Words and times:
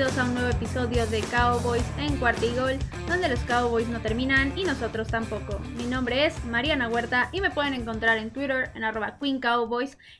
a 0.00 0.24
un 0.24 0.32
nuevo 0.32 0.48
episodio 0.48 1.06
de 1.08 1.20
Cowboys 1.20 1.84
en 1.98 2.16
Cuarta 2.16 2.46
y 2.46 2.54
Gol, 2.56 2.78
donde 3.06 3.28
los 3.28 3.38
Cowboys 3.40 3.86
no 3.88 4.00
terminan 4.00 4.56
y 4.56 4.64
nosotros 4.64 5.08
tampoco. 5.08 5.58
Mi 5.76 5.84
nombre 5.84 6.24
es 6.24 6.42
Mariana 6.46 6.88
Huerta 6.88 7.28
y 7.32 7.42
me 7.42 7.50
pueden 7.50 7.74
encontrar 7.74 8.16
en 8.16 8.30
Twitter 8.30 8.70
en 8.74 8.82
arroba 8.82 9.18
Queen 9.20 9.42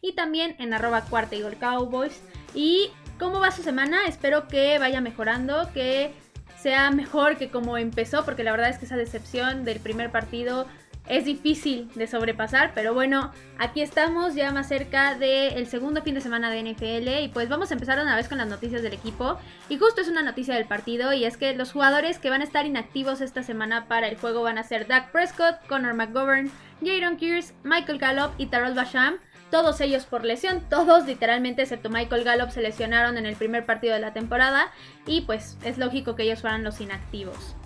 y 0.03 0.13
también 0.13 0.55
en 0.59 0.75
arroba 0.75 1.01
Cuarta 1.07 1.35
y 1.35 1.41
Gol. 1.41 1.57
¿Y 2.55 2.91
cómo 3.19 3.41
va 3.41 3.51
su 3.53 3.63
semana? 3.63 4.07
Espero 4.07 4.49
que 4.49 4.79
vaya 4.79 5.01
mejorando, 5.01 5.73
que 5.73 6.13
sea 6.59 6.91
mejor 6.91 7.39
que 7.39 7.49
como 7.49 7.79
empezó, 7.79 8.27
porque 8.27 8.45
la 8.45 8.51
verdad 8.51 8.69
es 8.69 8.77
que 8.77 8.85
esa 8.85 8.99
decepción 8.99 9.65
del 9.65 9.81
primer 9.81 10.13
partido 10.13 10.67
es 11.11 11.25
difícil 11.25 11.91
de 11.97 12.07
sobrepasar, 12.07 12.71
pero 12.73 12.95
bueno, 12.95 13.33
aquí 13.59 13.83
estamos 13.83 14.37
ya 14.37 14.53
más 14.53 14.69
cerca 14.69 15.17
del 15.17 15.67
segundo 15.67 16.03
fin 16.03 16.15
de 16.15 16.21
semana 16.21 16.51
de 16.51 16.63
NFL 16.63 17.25
y 17.25 17.29
pues 17.29 17.49
vamos 17.49 17.71
a 17.71 17.75
empezar 17.75 17.99
una 17.99 18.15
vez 18.15 18.29
con 18.29 18.39
las 18.39 18.47
noticias 18.47 18.81
del 18.83 18.93
equipo. 18.93 19.37
Y 19.69 19.77
justo 19.77 20.01
es 20.01 20.09
una 20.09 20.23
noticia 20.23 20.55
del 20.55 20.67
partido 20.67 21.13
y 21.13 21.25
es 21.25 21.37
que 21.37 21.53
los 21.55 21.73
jugadores 21.73 22.21
que 22.21 22.31
van 22.31 22.43
a 22.43 22.45
estar 22.45 22.65
inactivos 22.65 23.21
esta 23.21 23.43
semana 23.43 23.89
para 23.89 24.07
el 24.07 24.17
juego 24.19 24.43
van 24.43 24.57
a 24.57 24.63
ser 24.63 24.87
Dak 24.87 25.11
Prescott, 25.11 25.57
Connor 25.67 25.95
McGovern, 25.95 26.49
Jaron 26.81 27.17
Kears, 27.17 27.55
Michael 27.65 27.99
Gallup 27.99 28.31
y 28.39 28.47
Tarol 28.47 28.75
Basham. 28.75 29.17
Todos 29.51 29.81
ellos 29.81 30.07
por 30.07 30.25
lesión, 30.25 30.63
todos 30.71 31.07
literalmente 31.07 31.63
excepto 31.63 31.91
Michael 31.91 32.23
Gallup 32.23 32.51
se 32.51 32.63
lesionaron 32.63 33.19
en 33.19 33.27
el 33.27 33.35
primer 33.35 33.67
partido 33.67 33.95
de 33.95 34.01
la 34.01 34.13
temporada 34.13 34.71
y 35.07 35.23
pues 35.23 35.59
es 35.65 35.77
lógico 35.77 36.15
que 36.15 36.23
ellos 36.23 36.41
fueran 36.41 36.63
los 36.63 36.81
inactivos. 36.81 37.57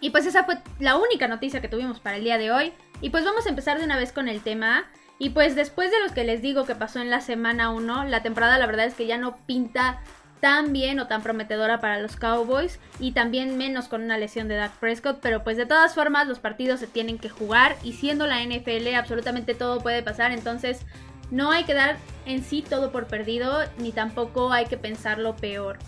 Y 0.00 0.10
pues 0.10 0.26
esa 0.26 0.44
fue 0.44 0.58
la 0.78 0.96
única 0.96 1.28
noticia 1.28 1.60
que 1.60 1.68
tuvimos 1.68 2.00
para 2.00 2.16
el 2.16 2.24
día 2.24 2.38
de 2.38 2.52
hoy. 2.52 2.72
Y 3.00 3.10
pues 3.10 3.24
vamos 3.24 3.46
a 3.46 3.50
empezar 3.50 3.78
de 3.78 3.84
una 3.84 3.96
vez 3.96 4.12
con 4.12 4.28
el 4.28 4.42
tema. 4.42 4.86
Y 5.18 5.30
pues 5.30 5.56
después 5.56 5.90
de 5.90 6.00
los 6.00 6.12
que 6.12 6.24
les 6.24 6.42
digo 6.42 6.64
que 6.64 6.74
pasó 6.74 7.00
en 7.00 7.10
la 7.10 7.20
semana 7.20 7.70
1, 7.70 8.04
la 8.04 8.22
temporada 8.22 8.58
la 8.58 8.66
verdad 8.66 8.86
es 8.86 8.94
que 8.94 9.06
ya 9.06 9.18
no 9.18 9.36
pinta 9.46 10.00
tan 10.40 10.72
bien 10.72 11.00
o 11.00 11.06
tan 11.06 11.22
prometedora 11.22 11.80
para 11.80 12.00
los 12.00 12.16
Cowboys 12.16 12.78
y 13.00 13.12
también 13.12 13.58
menos 13.58 13.88
con 13.88 14.02
una 14.02 14.18
lesión 14.18 14.48
de 14.48 14.56
Dak 14.56 14.72
Prescott, 14.78 15.18
pero 15.20 15.42
pues 15.42 15.56
de 15.56 15.66
todas 15.66 15.94
formas 15.94 16.28
los 16.28 16.38
partidos 16.38 16.80
se 16.80 16.86
tienen 16.86 17.18
que 17.18 17.28
jugar 17.28 17.76
y 17.82 17.94
siendo 17.94 18.26
la 18.26 18.42
NFL 18.44 18.94
absolutamente 18.94 19.54
todo 19.54 19.80
puede 19.80 20.02
pasar, 20.02 20.32
entonces 20.32 20.82
no 21.30 21.50
hay 21.50 21.64
que 21.64 21.74
dar 21.74 21.96
en 22.24 22.42
sí 22.42 22.62
todo 22.62 22.92
por 22.92 23.06
perdido 23.06 23.64
ni 23.78 23.92
tampoco 23.92 24.52
hay 24.52 24.66
que 24.66 24.78
pensarlo 24.78 25.36
peor. 25.36 25.78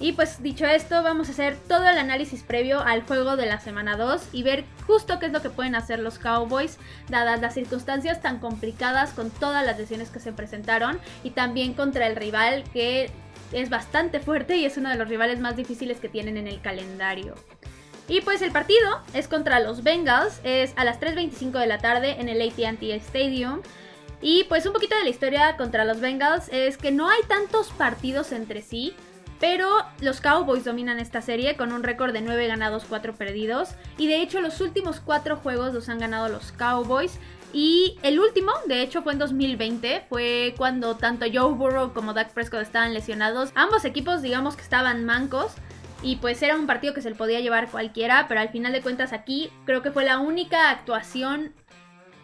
Y 0.00 0.12
pues 0.12 0.42
dicho 0.42 0.66
esto, 0.66 1.02
vamos 1.02 1.28
a 1.28 1.32
hacer 1.32 1.56
todo 1.68 1.88
el 1.88 1.98
análisis 1.98 2.42
previo 2.42 2.80
al 2.80 3.02
juego 3.02 3.36
de 3.36 3.46
la 3.46 3.60
semana 3.60 3.96
2 3.96 4.28
y 4.32 4.42
ver 4.42 4.64
justo 4.86 5.18
qué 5.18 5.26
es 5.26 5.32
lo 5.32 5.40
que 5.40 5.50
pueden 5.50 5.76
hacer 5.76 6.00
los 6.00 6.18
Cowboys, 6.18 6.78
dadas 7.08 7.40
las 7.40 7.54
circunstancias 7.54 8.20
tan 8.20 8.40
complicadas 8.40 9.12
con 9.12 9.30
todas 9.30 9.64
las 9.64 9.78
lesiones 9.78 10.10
que 10.10 10.18
se 10.18 10.32
presentaron 10.32 10.98
y 11.22 11.30
también 11.30 11.74
contra 11.74 12.06
el 12.08 12.16
rival 12.16 12.64
que 12.72 13.10
es 13.52 13.70
bastante 13.70 14.18
fuerte 14.18 14.56
y 14.56 14.64
es 14.64 14.76
uno 14.76 14.90
de 14.90 14.96
los 14.96 15.08
rivales 15.08 15.38
más 15.38 15.56
difíciles 15.56 16.00
que 16.00 16.08
tienen 16.08 16.36
en 16.36 16.48
el 16.48 16.60
calendario. 16.60 17.34
Y 18.08 18.20
pues 18.20 18.42
el 18.42 18.50
partido 18.50 19.00
es 19.14 19.28
contra 19.28 19.60
los 19.60 19.82
Bengals, 19.82 20.40
es 20.44 20.74
a 20.76 20.84
las 20.84 21.00
3.25 21.00 21.58
de 21.58 21.66
la 21.66 21.78
tarde 21.78 22.20
en 22.20 22.28
el 22.28 22.42
ATT 22.42 22.82
Stadium. 22.82 23.62
Y 24.20 24.44
pues 24.44 24.66
un 24.66 24.72
poquito 24.72 24.96
de 24.96 25.04
la 25.04 25.10
historia 25.10 25.56
contra 25.56 25.84
los 25.84 26.00
Bengals 26.00 26.48
es 26.50 26.76
que 26.76 26.90
no 26.90 27.08
hay 27.08 27.22
tantos 27.28 27.68
partidos 27.70 28.32
entre 28.32 28.60
sí. 28.60 28.94
Pero 29.40 29.68
los 30.00 30.20
Cowboys 30.20 30.64
dominan 30.64 30.98
esta 30.98 31.20
serie 31.20 31.56
con 31.56 31.72
un 31.72 31.82
récord 31.82 32.12
de 32.12 32.22
9 32.22 32.46
ganados, 32.46 32.84
4 32.88 33.14
perdidos. 33.14 33.74
Y 33.98 34.06
de 34.06 34.22
hecho 34.22 34.40
los 34.40 34.60
últimos 34.60 35.00
4 35.00 35.36
juegos 35.36 35.74
los 35.74 35.88
han 35.88 35.98
ganado 35.98 36.28
los 36.28 36.52
Cowboys. 36.52 37.18
Y 37.54 37.98
el 38.02 38.18
último, 38.18 38.50
de 38.66 38.82
hecho, 38.82 39.02
fue 39.02 39.12
en 39.12 39.20
2020. 39.20 40.06
Fue 40.08 40.54
cuando 40.58 40.96
tanto 40.96 41.24
Joe 41.32 41.54
Burrow 41.54 41.94
como 41.94 42.12
Dak 42.12 42.32
Prescott 42.32 42.62
estaban 42.62 42.92
lesionados. 42.92 43.52
Ambos 43.54 43.84
equipos, 43.84 44.22
digamos 44.22 44.56
que 44.56 44.62
estaban 44.62 45.04
mancos. 45.04 45.52
Y 46.02 46.16
pues 46.16 46.42
era 46.42 46.56
un 46.56 46.66
partido 46.66 46.94
que 46.94 47.00
se 47.00 47.10
le 47.10 47.16
podía 47.16 47.38
llevar 47.38 47.70
cualquiera. 47.70 48.26
Pero 48.26 48.40
al 48.40 48.48
final 48.48 48.72
de 48.72 48.82
cuentas 48.82 49.12
aquí 49.12 49.50
creo 49.66 49.82
que 49.82 49.92
fue 49.92 50.04
la 50.04 50.18
única 50.18 50.68
actuación 50.68 51.54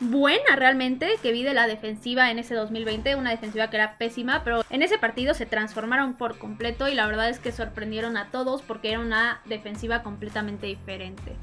buena 0.00 0.56
realmente 0.56 1.19
que 1.22 1.31
vi 1.31 1.43
de 1.43 1.55
la 1.55 1.66
defensiva 1.66 2.31
en 2.31 2.38
ese 2.38 2.55
2020, 2.55 3.15
una 3.16 3.31
defensiva 3.31 3.69
que 3.69 3.77
era 3.77 3.99
pésima, 3.99 4.43
pero 4.44 4.65
en 4.71 4.83
ese 4.83 4.99
partido 4.99 5.34
se 5.34 5.47
transformaron 5.47 6.15
por 6.15 6.38
completo 6.38 6.88
y 6.88 6.94
la 6.94 7.06
verdad 7.06 7.28
es 7.28 7.38
que 7.38 7.53
sorprendieron 7.53 8.16
a 8.16 8.31
todos 8.31 8.62
porque 8.62 8.91
era 8.91 9.00
una 9.00 9.41
defensiva 9.44 10.03
completamente 10.03 10.66
diferente. 10.66 11.37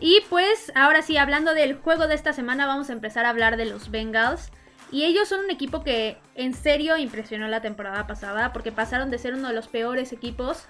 Y 0.00 0.20
pues 0.28 0.70
ahora 0.74 1.02
sí, 1.02 1.16
hablando 1.16 1.54
del 1.54 1.76
juego 1.76 2.06
de 2.06 2.14
esta 2.14 2.32
semana, 2.32 2.66
vamos 2.66 2.90
a 2.90 2.92
empezar 2.92 3.24
a 3.24 3.30
hablar 3.30 3.56
de 3.56 3.64
los 3.64 3.90
Bengals. 3.90 4.50
Y 4.92 5.04
ellos 5.04 5.28
son 5.28 5.40
un 5.40 5.50
equipo 5.50 5.82
que 5.82 6.18
en 6.34 6.52
serio 6.54 6.96
impresionó 6.98 7.48
la 7.48 7.62
temporada 7.62 8.06
pasada 8.06 8.52
porque 8.52 8.70
pasaron 8.70 9.10
de 9.10 9.18
ser 9.18 9.34
uno 9.34 9.48
de 9.48 9.54
los 9.54 9.66
peores 9.66 10.12
equipos 10.12 10.66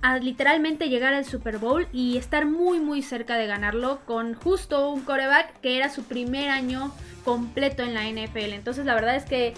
a 0.00 0.18
literalmente 0.18 0.88
llegar 0.88 1.14
al 1.14 1.24
Super 1.24 1.58
Bowl 1.58 1.88
y 1.92 2.16
estar 2.16 2.46
muy 2.46 2.78
muy 2.78 3.02
cerca 3.02 3.36
de 3.36 3.46
ganarlo 3.46 4.00
con 4.06 4.34
justo 4.34 4.90
un 4.90 5.02
coreback 5.02 5.60
que 5.60 5.76
era 5.76 5.90
su 5.90 6.04
primer 6.04 6.50
año 6.50 6.92
completo 7.24 7.82
en 7.82 7.94
la 7.94 8.04
NFL. 8.08 8.52
Entonces 8.52 8.86
la 8.86 8.94
verdad 8.94 9.16
es 9.16 9.24
que 9.24 9.54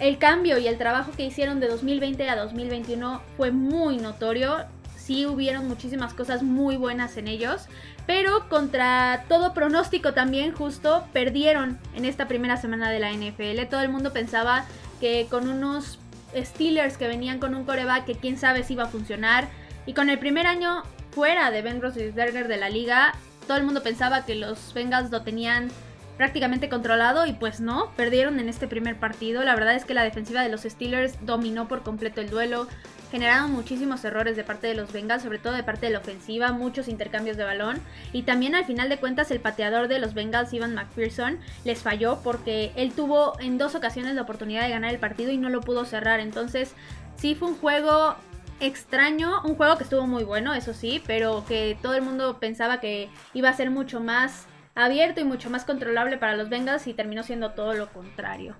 el 0.00 0.18
cambio 0.18 0.58
y 0.58 0.66
el 0.66 0.78
trabajo 0.78 1.12
que 1.16 1.24
hicieron 1.24 1.60
de 1.60 1.68
2020 1.68 2.28
a 2.28 2.36
2021 2.36 3.20
fue 3.36 3.50
muy 3.50 3.98
notorio. 3.98 4.64
Sí 4.96 5.26
hubieron 5.26 5.68
muchísimas 5.68 6.14
cosas 6.14 6.42
muy 6.42 6.76
buenas 6.76 7.18
en 7.18 7.28
ellos, 7.28 7.66
pero 8.06 8.48
contra 8.48 9.24
todo 9.28 9.52
pronóstico 9.52 10.14
también 10.14 10.52
justo 10.52 11.06
perdieron 11.12 11.78
en 11.94 12.06
esta 12.06 12.26
primera 12.26 12.56
semana 12.56 12.90
de 12.90 13.00
la 13.00 13.12
NFL. 13.12 13.68
Todo 13.68 13.82
el 13.82 13.90
mundo 13.90 14.14
pensaba 14.14 14.64
que 15.00 15.26
con 15.28 15.48
unos 15.48 15.98
Steelers 16.36 16.96
que 16.96 17.08
venían 17.08 17.38
con 17.38 17.54
un 17.54 17.64
coreback 17.64 18.04
que 18.04 18.14
quién 18.14 18.36
sabe 18.36 18.64
si 18.64 18.74
iba 18.74 18.84
a 18.84 18.88
funcionar, 18.88 19.48
y 19.86 19.94
con 19.94 20.10
el 20.10 20.18
primer 20.18 20.46
año 20.46 20.82
fuera 21.10 21.50
de 21.50 21.62
Ben 21.62 21.80
Roethlisberger 21.80 22.48
de 22.48 22.56
la 22.56 22.70
liga, 22.70 23.14
todo 23.46 23.56
el 23.56 23.64
mundo 23.64 23.82
pensaba 23.82 24.24
que 24.24 24.34
los 24.34 24.72
Bengals 24.74 25.10
lo 25.10 25.22
tenían 25.22 25.68
prácticamente 26.16 26.68
controlado 26.68 27.26
y 27.26 27.32
pues 27.32 27.60
no, 27.60 27.90
perdieron 27.96 28.38
en 28.38 28.48
este 28.48 28.68
primer 28.68 28.96
partido. 28.96 29.42
La 29.44 29.54
verdad 29.54 29.74
es 29.74 29.84
que 29.84 29.94
la 29.94 30.04
defensiva 30.04 30.42
de 30.42 30.48
los 30.48 30.62
Steelers 30.62 31.14
dominó 31.24 31.68
por 31.68 31.82
completo 31.82 32.20
el 32.20 32.30
duelo. 32.30 32.68
Generaron 33.10 33.52
muchísimos 33.52 34.04
errores 34.04 34.36
de 34.36 34.44
parte 34.44 34.66
de 34.66 34.74
los 34.74 34.92
Bengals, 34.92 35.22
sobre 35.22 35.38
todo 35.38 35.52
de 35.52 35.62
parte 35.62 35.86
de 35.86 35.92
la 35.92 35.98
ofensiva, 35.98 36.52
muchos 36.52 36.88
intercambios 36.88 37.36
de 37.36 37.44
balón. 37.44 37.80
Y 38.12 38.22
también 38.22 38.54
al 38.54 38.64
final 38.64 38.88
de 38.88 38.98
cuentas 38.98 39.30
el 39.30 39.40
pateador 39.40 39.88
de 39.88 39.98
los 39.98 40.14
Bengals, 40.14 40.52
Ivan 40.52 40.74
McPherson, 40.74 41.38
les 41.64 41.82
falló 41.82 42.20
porque 42.24 42.72
él 42.76 42.92
tuvo 42.92 43.38
en 43.40 43.58
dos 43.58 43.74
ocasiones 43.74 44.14
la 44.14 44.22
oportunidad 44.22 44.62
de 44.62 44.70
ganar 44.70 44.90
el 44.92 44.98
partido 44.98 45.30
y 45.30 45.36
no 45.36 45.48
lo 45.48 45.60
pudo 45.60 45.84
cerrar. 45.84 46.20
Entonces 46.20 46.74
sí 47.16 47.34
fue 47.34 47.48
un 47.48 47.56
juego 47.56 48.16
extraño, 48.60 49.42
un 49.44 49.56
juego 49.56 49.76
que 49.76 49.84
estuvo 49.84 50.06
muy 50.06 50.24
bueno, 50.24 50.54
eso 50.54 50.74
sí, 50.74 51.02
pero 51.06 51.44
que 51.46 51.76
todo 51.82 51.94
el 51.94 52.02
mundo 52.02 52.38
pensaba 52.38 52.80
que 52.80 53.10
iba 53.32 53.48
a 53.48 53.52
ser 53.52 53.70
mucho 53.70 54.00
más 54.00 54.46
abierto 54.74 55.20
y 55.20 55.24
mucho 55.24 55.50
más 55.50 55.64
controlable 55.64 56.18
para 56.18 56.36
los 56.36 56.48
Bengals 56.48 56.86
y 56.86 56.94
terminó 56.94 57.22
siendo 57.22 57.52
todo 57.52 57.74
lo 57.74 57.92
contrario. 57.92 58.54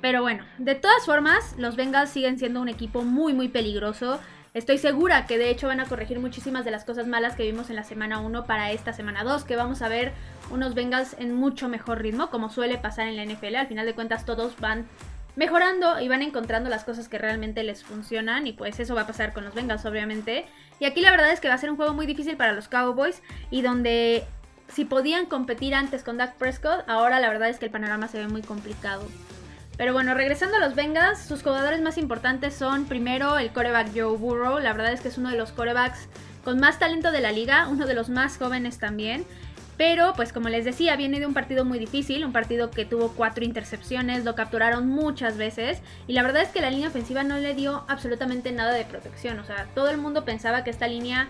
Pero 0.00 0.22
bueno, 0.22 0.44
de 0.58 0.74
todas 0.74 1.04
formas, 1.04 1.54
los 1.58 1.76
Bengals 1.76 2.10
siguen 2.10 2.38
siendo 2.38 2.60
un 2.60 2.68
equipo 2.68 3.02
muy 3.02 3.34
muy 3.34 3.48
peligroso. 3.48 4.20
Estoy 4.54 4.76
segura 4.76 5.26
que 5.26 5.38
de 5.38 5.48
hecho 5.48 5.68
van 5.68 5.80
a 5.80 5.86
corregir 5.86 6.18
muchísimas 6.18 6.64
de 6.64 6.70
las 6.70 6.84
cosas 6.84 7.06
malas 7.06 7.36
que 7.36 7.44
vimos 7.44 7.70
en 7.70 7.76
la 7.76 7.84
semana 7.84 8.20
1 8.20 8.44
para 8.44 8.70
esta 8.72 8.92
semana 8.92 9.24
2, 9.24 9.44
que 9.44 9.56
vamos 9.56 9.80
a 9.80 9.88
ver 9.88 10.12
unos 10.50 10.74
Bengals 10.74 11.16
en 11.18 11.34
mucho 11.34 11.68
mejor 11.68 12.02
ritmo, 12.02 12.28
como 12.28 12.50
suele 12.50 12.76
pasar 12.76 13.06
en 13.08 13.16
la 13.16 13.24
NFL. 13.24 13.56
Al 13.56 13.66
final 13.68 13.86
de 13.86 13.94
cuentas 13.94 14.26
todos 14.26 14.58
van 14.60 14.86
mejorando 15.36 15.98
y 16.00 16.08
van 16.08 16.20
encontrando 16.20 16.68
las 16.68 16.84
cosas 16.84 17.08
que 17.08 17.16
realmente 17.16 17.62
les 17.62 17.82
funcionan 17.82 18.46
y 18.46 18.52
pues 18.52 18.78
eso 18.78 18.94
va 18.94 19.02
a 19.02 19.06
pasar 19.06 19.32
con 19.32 19.44
los 19.44 19.54
Bengals 19.54 19.86
obviamente. 19.86 20.44
Y 20.80 20.84
aquí 20.84 21.00
la 21.00 21.10
verdad 21.10 21.32
es 21.32 21.40
que 21.40 21.48
va 21.48 21.54
a 21.54 21.58
ser 21.58 21.70
un 21.70 21.76
juego 21.76 21.94
muy 21.94 22.04
difícil 22.06 22.36
para 22.36 22.52
los 22.52 22.68
Cowboys 22.68 23.22
y 23.50 23.62
donde 23.62 24.24
si 24.68 24.84
podían 24.84 25.26
competir 25.26 25.74
antes 25.74 26.02
con 26.02 26.16
Dak 26.16 26.34
Prescott, 26.36 26.88
ahora 26.88 27.20
la 27.20 27.28
verdad 27.28 27.48
es 27.48 27.58
que 27.58 27.66
el 27.66 27.70
panorama 27.70 28.08
se 28.08 28.18
ve 28.18 28.28
muy 28.28 28.42
complicado. 28.42 29.06
Pero 29.76 29.92
bueno, 29.92 30.14
regresando 30.14 30.56
a 30.56 30.60
los 30.60 30.74
Bengals, 30.74 31.18
sus 31.18 31.42
jugadores 31.42 31.80
más 31.80 31.98
importantes 31.98 32.54
son 32.54 32.84
primero 32.84 33.38
el 33.38 33.52
coreback 33.52 33.88
Joe 33.94 34.16
Burrow, 34.16 34.58
la 34.58 34.72
verdad 34.72 34.92
es 34.92 35.00
que 35.00 35.08
es 35.08 35.18
uno 35.18 35.30
de 35.30 35.36
los 35.36 35.52
corebacks 35.52 36.08
con 36.44 36.60
más 36.60 36.78
talento 36.78 37.10
de 37.10 37.20
la 37.20 37.32
liga, 37.32 37.68
uno 37.68 37.86
de 37.86 37.94
los 37.94 38.08
más 38.08 38.36
jóvenes 38.36 38.78
también. 38.78 39.24
Pero, 39.78 40.12
pues 40.14 40.32
como 40.32 40.48
les 40.48 40.64
decía, 40.64 40.96
viene 40.96 41.18
de 41.18 41.26
un 41.26 41.34
partido 41.34 41.64
muy 41.64 41.78
difícil, 41.78 42.24
un 42.24 42.32
partido 42.32 42.70
que 42.70 42.84
tuvo 42.84 43.08
cuatro 43.12 43.44
intercepciones, 43.44 44.24
lo 44.24 44.34
capturaron 44.34 44.86
muchas 44.86 45.36
veces 45.36 45.80
y 46.06 46.12
la 46.12 46.22
verdad 46.22 46.42
es 46.42 46.50
que 46.50 46.60
la 46.60 46.70
línea 46.70 46.88
ofensiva 46.88 47.24
no 47.24 47.38
le 47.38 47.54
dio 47.54 47.84
absolutamente 47.88 48.52
nada 48.52 48.74
de 48.74 48.84
protección. 48.84 49.38
O 49.38 49.44
sea, 49.44 49.66
todo 49.74 49.90
el 49.90 49.96
mundo 49.96 50.24
pensaba 50.24 50.62
que 50.62 50.70
esta 50.70 50.86
línea 50.86 51.28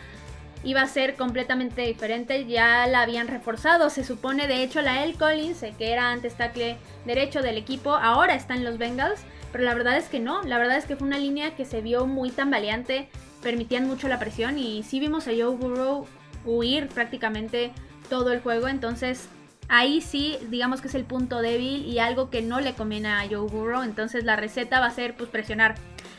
iba 0.64 0.82
a 0.82 0.86
ser 0.86 1.16
completamente 1.16 1.82
diferente, 1.82 2.46
ya 2.46 2.86
la 2.86 3.02
habían 3.02 3.28
reforzado, 3.28 3.90
se 3.90 4.04
supone, 4.04 4.46
de 4.46 4.62
hecho 4.62 4.80
la 4.80 5.04
El 5.04 5.16
Collins, 5.16 5.64
que 5.76 5.92
era 5.92 6.10
antes 6.10 6.34
tackle 6.34 6.76
derecho 7.04 7.42
del 7.42 7.56
equipo, 7.56 7.94
ahora 7.94 8.34
está 8.34 8.54
en 8.54 8.64
los 8.64 8.78
Bengals, 8.78 9.20
pero 9.50 9.64
la 9.64 9.74
verdad 9.74 9.96
es 9.96 10.08
que 10.08 10.20
no, 10.20 10.42
la 10.42 10.58
verdad 10.58 10.78
es 10.78 10.84
que 10.84 10.96
fue 10.96 11.06
una 11.06 11.18
línea 11.18 11.56
que 11.56 11.64
se 11.64 11.80
vio 11.80 12.06
muy 12.06 12.30
tambaleante, 12.30 13.08
permitían 13.42 13.86
mucho 13.86 14.08
la 14.08 14.18
presión 14.18 14.58
y 14.58 14.82
sí 14.82 15.00
vimos 15.00 15.26
a 15.26 15.32
Joe 15.32 15.56
Burrow 15.56 16.06
huir 16.44 16.88
prácticamente 16.88 17.72
todo 18.08 18.32
el 18.32 18.40
juego. 18.40 18.68
Entonces 18.68 19.28
ahí 19.68 20.00
sí, 20.00 20.38
digamos 20.48 20.80
que 20.80 20.88
es 20.88 20.94
el 20.94 21.04
punto 21.04 21.40
débil 21.40 21.84
y 21.86 21.98
algo 21.98 22.30
que 22.30 22.42
no 22.42 22.60
le 22.60 22.74
conviene 22.74 23.08
a 23.08 23.26
Joe 23.28 23.48
Burrow. 23.48 23.82
Entonces 23.82 24.24
la 24.24 24.36
receta 24.36 24.80
va 24.80 24.86
a 24.86 24.90
ser 24.90 25.16
pues 25.16 25.28
presionar. 25.28 25.74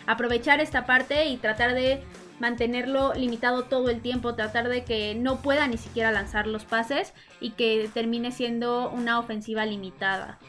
aprovechar 0.06 0.60
esta 0.60 0.86
parte 0.86 1.28
y 1.28 1.38
tratar 1.38 1.74
de 1.74 2.04
mantenerlo 2.40 3.14
limitado 3.14 3.64
todo 3.64 3.90
el 3.90 4.02
tiempo, 4.02 4.36
tratar 4.36 4.70
de 4.70 4.84
que 4.84 5.16
no 5.16 5.42
pueda 5.42 5.68
ni 5.68 5.78
siquiera 5.78 6.12
lanzar 6.12 6.48
los 6.48 6.66
pases 6.66 7.14
y 7.40 7.52
que 7.52 7.90
termine 7.94 8.32
siendo 8.32 8.90
una 8.90 9.20
ofensiva 9.20 9.66
limitada. 9.66 10.40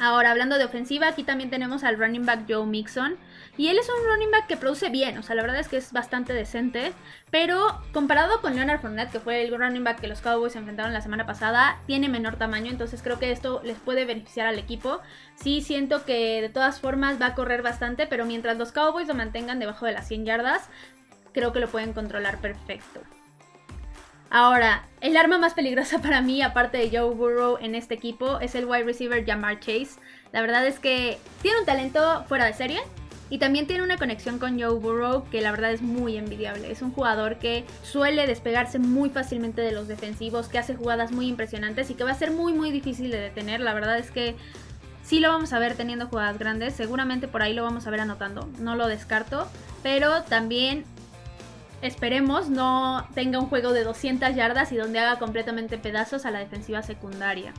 Ahora, 0.00 0.30
hablando 0.30 0.58
de 0.58 0.64
ofensiva, 0.64 1.08
aquí 1.08 1.22
también 1.22 1.50
tenemos 1.50 1.84
al 1.84 1.98
running 1.98 2.24
back 2.24 2.44
Joe 2.48 2.66
Mixon. 2.66 3.16
Y 3.58 3.68
él 3.68 3.78
es 3.78 3.86
un 3.88 4.10
running 4.10 4.30
back 4.30 4.46
que 4.46 4.56
produce 4.56 4.88
bien, 4.88 5.18
o 5.18 5.22
sea, 5.22 5.34
la 5.34 5.42
verdad 5.42 5.60
es 5.60 5.68
que 5.68 5.76
es 5.76 5.92
bastante 5.92 6.32
decente. 6.32 6.92
Pero 7.30 7.82
comparado 7.92 8.40
con 8.40 8.56
Leonard 8.56 8.80
Fournette, 8.80 9.12
que 9.12 9.20
fue 9.20 9.42
el 9.42 9.56
running 9.56 9.84
back 9.84 10.00
que 10.00 10.08
los 10.08 10.22
Cowboys 10.22 10.56
enfrentaron 10.56 10.94
la 10.94 11.02
semana 11.02 11.26
pasada, 11.26 11.78
tiene 11.86 12.08
menor 12.08 12.36
tamaño. 12.36 12.70
Entonces 12.70 13.02
creo 13.02 13.18
que 13.18 13.30
esto 13.30 13.60
les 13.62 13.78
puede 13.78 14.06
beneficiar 14.06 14.46
al 14.46 14.58
equipo. 14.58 15.00
Sí 15.34 15.60
siento 15.60 16.04
que 16.06 16.40
de 16.40 16.48
todas 16.48 16.80
formas 16.80 17.20
va 17.20 17.26
a 17.26 17.34
correr 17.34 17.60
bastante, 17.60 18.06
pero 18.06 18.24
mientras 18.24 18.56
los 18.56 18.72
Cowboys 18.72 19.08
lo 19.08 19.14
mantengan 19.14 19.58
debajo 19.58 19.84
de 19.84 19.92
las 19.92 20.08
100 20.08 20.24
yardas, 20.24 20.68
creo 21.34 21.52
que 21.52 21.60
lo 21.60 21.68
pueden 21.68 21.92
controlar 21.92 22.40
perfecto. 22.40 23.00
Ahora, 24.30 24.88
el 25.02 25.14
arma 25.18 25.36
más 25.36 25.52
peligrosa 25.52 25.98
para 26.00 26.22
mí, 26.22 26.40
aparte 26.40 26.78
de 26.78 26.88
Joe 26.88 27.14
Burrow 27.14 27.58
en 27.60 27.74
este 27.74 27.92
equipo, 27.92 28.40
es 28.40 28.54
el 28.54 28.64
wide 28.64 28.84
receiver 28.84 29.26
Jamar 29.26 29.60
Chase. 29.60 30.00
La 30.32 30.40
verdad 30.40 30.66
es 30.66 30.78
que 30.78 31.18
tiene 31.42 31.60
un 31.60 31.66
talento 31.66 32.24
fuera 32.28 32.46
de 32.46 32.54
serie. 32.54 32.80
Y 33.32 33.38
también 33.38 33.66
tiene 33.66 33.82
una 33.82 33.96
conexión 33.96 34.38
con 34.38 34.60
Joe 34.60 34.78
Burrow 34.78 35.24
que 35.30 35.40
la 35.40 35.52
verdad 35.52 35.72
es 35.72 35.80
muy 35.80 36.18
envidiable. 36.18 36.70
Es 36.70 36.82
un 36.82 36.92
jugador 36.92 37.38
que 37.38 37.64
suele 37.82 38.26
despegarse 38.26 38.78
muy 38.78 39.08
fácilmente 39.08 39.62
de 39.62 39.72
los 39.72 39.88
defensivos, 39.88 40.48
que 40.48 40.58
hace 40.58 40.74
jugadas 40.74 41.12
muy 41.12 41.28
impresionantes 41.28 41.88
y 41.88 41.94
que 41.94 42.04
va 42.04 42.10
a 42.10 42.14
ser 42.14 42.30
muy 42.30 42.52
muy 42.52 42.70
difícil 42.70 43.10
de 43.10 43.18
detener. 43.18 43.60
La 43.60 43.72
verdad 43.72 43.96
es 43.96 44.10
que 44.10 44.36
sí 45.02 45.18
lo 45.18 45.30
vamos 45.30 45.54
a 45.54 45.58
ver 45.58 45.76
teniendo 45.76 46.08
jugadas 46.08 46.38
grandes. 46.38 46.74
Seguramente 46.74 47.26
por 47.26 47.40
ahí 47.40 47.54
lo 47.54 47.62
vamos 47.62 47.86
a 47.86 47.90
ver 47.90 48.00
anotando. 48.00 48.50
No 48.58 48.76
lo 48.76 48.86
descarto. 48.86 49.48
Pero 49.82 50.24
también 50.24 50.84
esperemos, 51.80 52.50
no 52.50 53.08
tenga 53.14 53.38
un 53.38 53.46
juego 53.46 53.72
de 53.72 53.82
200 53.82 54.34
yardas 54.34 54.72
y 54.72 54.76
donde 54.76 54.98
haga 54.98 55.18
completamente 55.18 55.78
pedazos 55.78 56.26
a 56.26 56.30
la 56.30 56.40
defensiva 56.40 56.82
secundaria. 56.82 57.54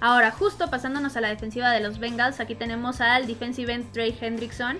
Ahora, 0.00 0.30
justo 0.30 0.68
pasándonos 0.70 1.16
a 1.16 1.20
la 1.20 1.28
defensiva 1.28 1.70
de 1.70 1.80
los 1.80 1.98
Bengals, 1.98 2.40
aquí 2.40 2.54
tenemos 2.54 3.00
al 3.00 3.26
defensive 3.26 3.72
end 3.72 3.92
Trey 3.92 4.16
Hendrickson. 4.20 4.78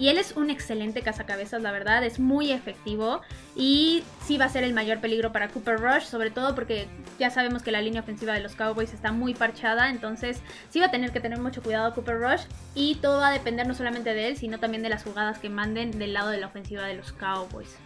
Y 0.00 0.08
él 0.08 0.16
es 0.16 0.32
un 0.34 0.48
excelente 0.48 1.02
cazacabezas, 1.02 1.60
la 1.60 1.72
verdad, 1.72 2.02
es 2.04 2.18
muy 2.18 2.52
efectivo 2.52 3.20
y 3.54 4.02
sí 4.24 4.38
va 4.38 4.46
a 4.46 4.48
ser 4.48 4.64
el 4.64 4.72
mayor 4.72 4.98
peligro 4.98 5.30
para 5.30 5.48
Cooper 5.48 5.78
Rush, 5.78 6.04
sobre 6.04 6.30
todo 6.30 6.54
porque 6.54 6.88
ya 7.18 7.28
sabemos 7.28 7.62
que 7.62 7.70
la 7.70 7.82
línea 7.82 8.00
ofensiva 8.00 8.32
de 8.32 8.40
los 8.40 8.54
Cowboys 8.54 8.94
está 8.94 9.12
muy 9.12 9.34
parchada, 9.34 9.90
entonces 9.90 10.40
sí 10.70 10.80
va 10.80 10.86
a 10.86 10.90
tener 10.90 11.12
que 11.12 11.20
tener 11.20 11.38
mucho 11.38 11.62
cuidado 11.62 11.92
Cooper 11.92 12.18
Rush 12.18 12.44
y 12.74 12.94
todo 12.94 13.20
va 13.20 13.28
a 13.28 13.32
depender 13.32 13.66
no 13.66 13.74
solamente 13.74 14.14
de 14.14 14.28
él, 14.28 14.38
sino 14.38 14.58
también 14.58 14.82
de 14.82 14.88
las 14.88 15.04
jugadas 15.04 15.38
que 15.38 15.50
manden 15.50 15.98
del 15.98 16.14
lado 16.14 16.30
de 16.30 16.38
la 16.38 16.46
ofensiva 16.46 16.84
de 16.84 16.94
los 16.94 17.12
Cowboys. 17.12 17.76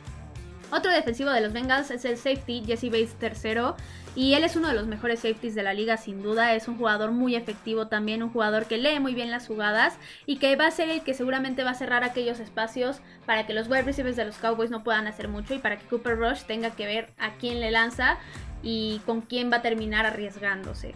Otro 0.70 0.92
defensivo 0.92 1.30
de 1.30 1.40
los 1.40 1.52
Bengals 1.52 1.90
es 1.90 2.04
el 2.04 2.16
safety 2.16 2.62
Jesse 2.66 2.90
Bates 2.90 3.14
tercero. 3.14 3.76
Y 4.16 4.34
él 4.34 4.44
es 4.44 4.54
uno 4.54 4.68
de 4.68 4.74
los 4.74 4.86
mejores 4.86 5.20
safeties 5.20 5.56
de 5.56 5.64
la 5.64 5.74
liga 5.74 5.96
sin 5.96 6.22
duda. 6.22 6.54
Es 6.54 6.68
un 6.68 6.76
jugador 6.76 7.10
muy 7.10 7.34
efectivo 7.34 7.88
también, 7.88 8.22
un 8.22 8.30
jugador 8.30 8.66
que 8.66 8.78
lee 8.78 9.00
muy 9.00 9.12
bien 9.12 9.30
las 9.30 9.48
jugadas 9.48 9.98
y 10.24 10.36
que 10.36 10.54
va 10.54 10.68
a 10.68 10.70
ser 10.70 10.88
el 10.88 11.02
que 11.02 11.14
seguramente 11.14 11.64
va 11.64 11.70
a 11.70 11.74
cerrar 11.74 12.04
aquellos 12.04 12.38
espacios 12.38 13.00
para 13.26 13.44
que 13.46 13.54
los 13.54 13.68
wide 13.68 13.82
receivers 13.82 14.16
de 14.16 14.24
los 14.24 14.36
Cowboys 14.36 14.70
no 14.70 14.84
puedan 14.84 15.08
hacer 15.08 15.26
mucho 15.26 15.54
y 15.54 15.58
para 15.58 15.78
que 15.78 15.86
Cooper 15.86 16.16
Rush 16.16 16.42
tenga 16.42 16.70
que 16.70 16.86
ver 16.86 17.12
a 17.18 17.34
quién 17.34 17.58
le 17.58 17.72
lanza 17.72 18.18
y 18.62 19.00
con 19.04 19.20
quién 19.20 19.50
va 19.50 19.56
a 19.56 19.62
terminar 19.62 20.06
arriesgándose. 20.06 20.94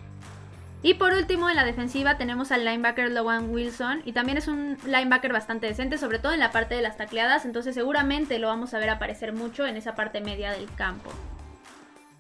Y 0.80 0.94
por 0.94 1.12
último, 1.12 1.50
en 1.50 1.56
la 1.56 1.64
defensiva 1.64 2.18
tenemos 2.18 2.52
al 2.52 2.64
linebacker 2.64 3.10
Logan 3.10 3.50
Wilson. 3.50 4.02
Y 4.04 4.12
también 4.12 4.38
es 4.38 4.46
un 4.46 4.78
linebacker 4.86 5.32
bastante 5.32 5.66
decente, 5.66 5.98
sobre 5.98 6.20
todo 6.20 6.32
en 6.32 6.40
la 6.40 6.52
parte 6.52 6.76
de 6.76 6.82
las 6.82 6.96
tacleadas. 6.96 7.44
Entonces 7.44 7.74
seguramente 7.74 8.38
lo 8.38 8.46
vamos 8.46 8.74
a 8.74 8.78
ver 8.78 8.90
aparecer 8.90 9.32
mucho 9.32 9.66
en 9.66 9.76
esa 9.76 9.96
parte 9.96 10.20
media 10.20 10.52
del 10.52 10.72
campo. 10.74 11.10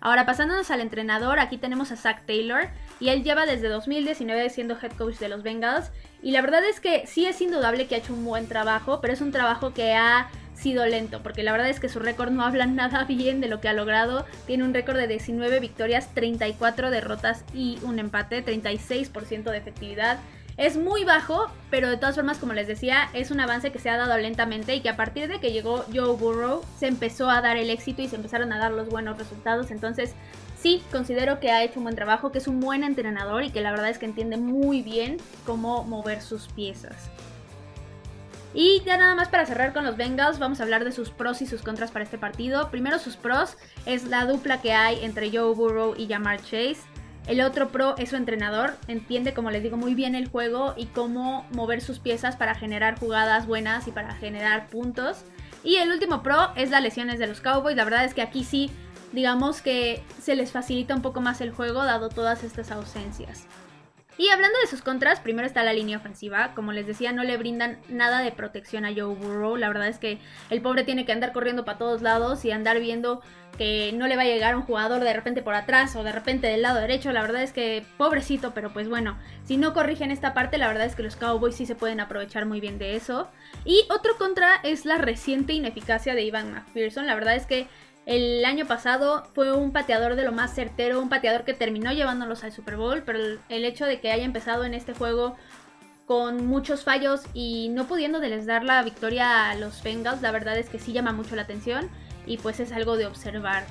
Ahora 0.00 0.26
pasándonos 0.26 0.70
al 0.70 0.80
entrenador, 0.80 1.40
aquí 1.40 1.58
tenemos 1.58 1.92
a 1.92 1.96
Zach 1.96 2.24
Taylor. 2.26 2.68
Y 2.98 3.10
él 3.10 3.22
lleva 3.22 3.46
desde 3.46 3.68
2019 3.68 4.50
siendo 4.50 4.76
head 4.80 4.92
coach 4.92 5.18
de 5.18 5.28
los 5.28 5.44
Bengals. 5.44 5.92
Y 6.20 6.32
la 6.32 6.40
verdad 6.40 6.64
es 6.64 6.80
que 6.80 7.06
sí 7.06 7.26
es 7.26 7.40
indudable 7.40 7.86
que 7.86 7.94
ha 7.94 7.98
hecho 7.98 8.12
un 8.12 8.24
buen 8.24 8.48
trabajo, 8.48 9.00
pero 9.00 9.12
es 9.12 9.20
un 9.20 9.30
trabajo 9.30 9.72
que 9.72 9.94
ha 9.94 10.28
sido 10.58 10.84
lento, 10.86 11.22
porque 11.22 11.42
la 11.42 11.52
verdad 11.52 11.68
es 11.68 11.80
que 11.80 11.88
su 11.88 12.00
récord 12.00 12.30
no 12.30 12.44
habla 12.44 12.66
nada 12.66 13.04
bien 13.04 13.40
de 13.40 13.48
lo 13.48 13.60
que 13.60 13.68
ha 13.68 13.72
logrado. 13.72 14.26
Tiene 14.46 14.64
un 14.64 14.74
récord 14.74 14.96
de 14.96 15.06
19 15.06 15.60
victorias, 15.60 16.12
34 16.14 16.90
derrotas 16.90 17.44
y 17.54 17.78
un 17.82 17.98
empate, 17.98 18.44
36% 18.44 19.50
de 19.50 19.56
efectividad. 19.56 20.18
Es 20.56 20.76
muy 20.76 21.04
bajo, 21.04 21.46
pero 21.70 21.88
de 21.88 21.96
todas 21.96 22.16
formas, 22.16 22.38
como 22.38 22.52
les 22.52 22.66
decía, 22.66 23.08
es 23.14 23.30
un 23.30 23.38
avance 23.38 23.70
que 23.70 23.78
se 23.78 23.90
ha 23.90 23.96
dado 23.96 24.18
lentamente 24.18 24.74
y 24.74 24.80
que 24.80 24.88
a 24.88 24.96
partir 24.96 25.28
de 25.28 25.38
que 25.38 25.52
llegó 25.52 25.84
Joe 25.94 26.16
Burrow 26.16 26.62
se 26.76 26.88
empezó 26.88 27.30
a 27.30 27.40
dar 27.40 27.56
el 27.56 27.70
éxito 27.70 28.02
y 28.02 28.08
se 28.08 28.16
empezaron 28.16 28.52
a 28.52 28.58
dar 28.58 28.72
los 28.72 28.88
buenos 28.88 29.16
resultados. 29.16 29.70
Entonces, 29.70 30.14
sí, 30.60 30.82
considero 30.90 31.38
que 31.38 31.52
ha 31.52 31.62
hecho 31.62 31.78
un 31.78 31.84
buen 31.84 31.94
trabajo, 31.94 32.32
que 32.32 32.38
es 32.38 32.48
un 32.48 32.58
buen 32.58 32.82
entrenador 32.82 33.44
y 33.44 33.50
que 33.50 33.60
la 33.60 33.70
verdad 33.70 33.88
es 33.88 33.98
que 33.98 34.06
entiende 34.06 34.36
muy 34.36 34.82
bien 34.82 35.18
cómo 35.46 35.84
mover 35.84 36.20
sus 36.20 36.48
piezas. 36.48 37.08
Y 38.60 38.82
ya 38.84 38.96
nada 38.96 39.14
más 39.14 39.28
para 39.28 39.46
cerrar 39.46 39.72
con 39.72 39.84
los 39.84 39.96
Bengals, 39.96 40.40
vamos 40.40 40.58
a 40.58 40.64
hablar 40.64 40.84
de 40.84 40.90
sus 40.90 41.10
pros 41.10 41.42
y 41.42 41.46
sus 41.46 41.62
contras 41.62 41.92
para 41.92 42.04
este 42.04 42.18
partido. 42.18 42.72
Primero 42.72 42.98
sus 42.98 43.14
pros 43.14 43.56
es 43.86 44.02
la 44.02 44.26
dupla 44.26 44.60
que 44.60 44.72
hay 44.72 45.04
entre 45.04 45.30
Joe 45.30 45.54
Burrow 45.54 45.94
y 45.96 46.08
Jamar 46.08 46.42
Chase. 46.42 46.78
El 47.28 47.40
otro 47.40 47.68
pro 47.68 47.96
es 47.98 48.08
su 48.08 48.16
entrenador, 48.16 48.76
entiende 48.88 49.32
como 49.32 49.52
les 49.52 49.62
digo 49.62 49.76
muy 49.76 49.94
bien 49.94 50.16
el 50.16 50.26
juego 50.26 50.74
y 50.76 50.86
cómo 50.86 51.46
mover 51.52 51.80
sus 51.80 52.00
piezas 52.00 52.34
para 52.34 52.56
generar 52.56 52.98
jugadas 52.98 53.46
buenas 53.46 53.86
y 53.86 53.92
para 53.92 54.16
generar 54.16 54.66
puntos. 54.66 55.18
Y 55.62 55.76
el 55.76 55.92
último 55.92 56.24
pro 56.24 56.50
es 56.56 56.70
las 56.70 56.82
lesiones 56.82 57.20
de 57.20 57.28
los 57.28 57.40
Cowboys, 57.40 57.76
la 57.76 57.84
verdad 57.84 58.06
es 58.06 58.12
que 58.12 58.22
aquí 58.22 58.42
sí 58.42 58.72
digamos 59.12 59.62
que 59.62 60.02
se 60.20 60.34
les 60.34 60.50
facilita 60.50 60.96
un 60.96 61.02
poco 61.02 61.20
más 61.20 61.40
el 61.40 61.52
juego 61.52 61.84
dado 61.84 62.08
todas 62.08 62.42
estas 62.42 62.72
ausencias. 62.72 63.46
Y 64.18 64.30
hablando 64.30 64.58
de 64.58 64.66
sus 64.66 64.82
contras, 64.82 65.20
primero 65.20 65.46
está 65.46 65.62
la 65.62 65.72
línea 65.72 65.96
ofensiva. 65.96 66.52
Como 66.56 66.72
les 66.72 66.88
decía, 66.88 67.12
no 67.12 67.22
le 67.22 67.36
brindan 67.36 67.78
nada 67.88 68.20
de 68.20 68.32
protección 68.32 68.84
a 68.84 68.92
Joe 68.92 69.14
Burrow. 69.14 69.56
La 69.56 69.68
verdad 69.68 69.86
es 69.86 69.98
que 69.98 70.18
el 70.50 70.60
pobre 70.60 70.82
tiene 70.82 71.06
que 71.06 71.12
andar 71.12 71.32
corriendo 71.32 71.64
para 71.64 71.78
todos 71.78 72.02
lados 72.02 72.44
y 72.44 72.50
andar 72.50 72.80
viendo 72.80 73.22
que 73.56 73.92
no 73.94 74.08
le 74.08 74.16
va 74.16 74.22
a 74.22 74.26
llegar 74.26 74.56
un 74.56 74.62
jugador 74.62 75.02
de 75.02 75.12
repente 75.12 75.42
por 75.42 75.54
atrás 75.54 75.94
o 75.96 76.02
de 76.02 76.10
repente 76.10 76.48
del 76.48 76.62
lado 76.62 76.80
derecho. 76.80 77.12
La 77.12 77.22
verdad 77.22 77.42
es 77.42 77.52
que 77.52 77.84
pobrecito, 77.96 78.54
pero 78.54 78.72
pues 78.72 78.88
bueno, 78.88 79.16
si 79.44 79.56
no 79.56 79.72
corrigen 79.72 80.10
esta 80.10 80.34
parte, 80.34 80.58
la 80.58 80.66
verdad 80.66 80.86
es 80.86 80.96
que 80.96 81.04
los 81.04 81.16
Cowboys 81.16 81.54
sí 81.54 81.64
se 81.64 81.76
pueden 81.76 82.00
aprovechar 82.00 82.44
muy 82.44 82.60
bien 82.60 82.78
de 82.78 82.96
eso. 82.96 83.28
Y 83.64 83.84
otro 83.88 84.16
contra 84.16 84.56
es 84.64 84.84
la 84.84 84.98
reciente 84.98 85.52
ineficacia 85.52 86.14
de 86.14 86.22
Ivan 86.22 86.52
McPherson. 86.52 87.06
La 87.06 87.14
verdad 87.14 87.36
es 87.36 87.46
que 87.46 87.68
el 88.08 88.42
año 88.46 88.64
pasado 88.64 89.28
fue 89.34 89.52
un 89.52 89.70
pateador 89.70 90.16
de 90.16 90.24
lo 90.24 90.32
más 90.32 90.54
certero, 90.54 90.98
un 90.98 91.10
pateador 91.10 91.44
que 91.44 91.52
terminó 91.52 91.92
llevándolos 91.92 92.42
al 92.42 92.52
Super 92.52 92.78
Bowl, 92.78 93.02
pero 93.04 93.18
el, 93.50 93.64
hecho 93.66 93.84
de 93.84 94.00
que 94.00 94.10
haya 94.10 94.24
empezado 94.24 94.64
en 94.64 94.72
este 94.72 94.94
juego 94.94 95.36
con 96.06 96.46
muchos 96.46 96.84
fallos 96.84 97.20
y 97.34 97.68
no 97.68 97.86
pudiéndoles 97.86 98.46
dar 98.46 98.64
la 98.64 98.82
victoria 98.82 99.50
a 99.50 99.54
los 99.56 99.82
Bengals, 99.82 100.22
la 100.22 100.30
verdad 100.30 100.56
es 100.56 100.70
que 100.70 100.78
sí 100.78 100.94
llama 100.94 101.12
mucho 101.12 101.36
la 101.36 101.42
atención 101.42 101.90
y 102.24 102.38
pues 102.38 102.60
es 102.60 102.72
algo 102.72 102.96
de 102.96 103.04
observar. 103.04 103.64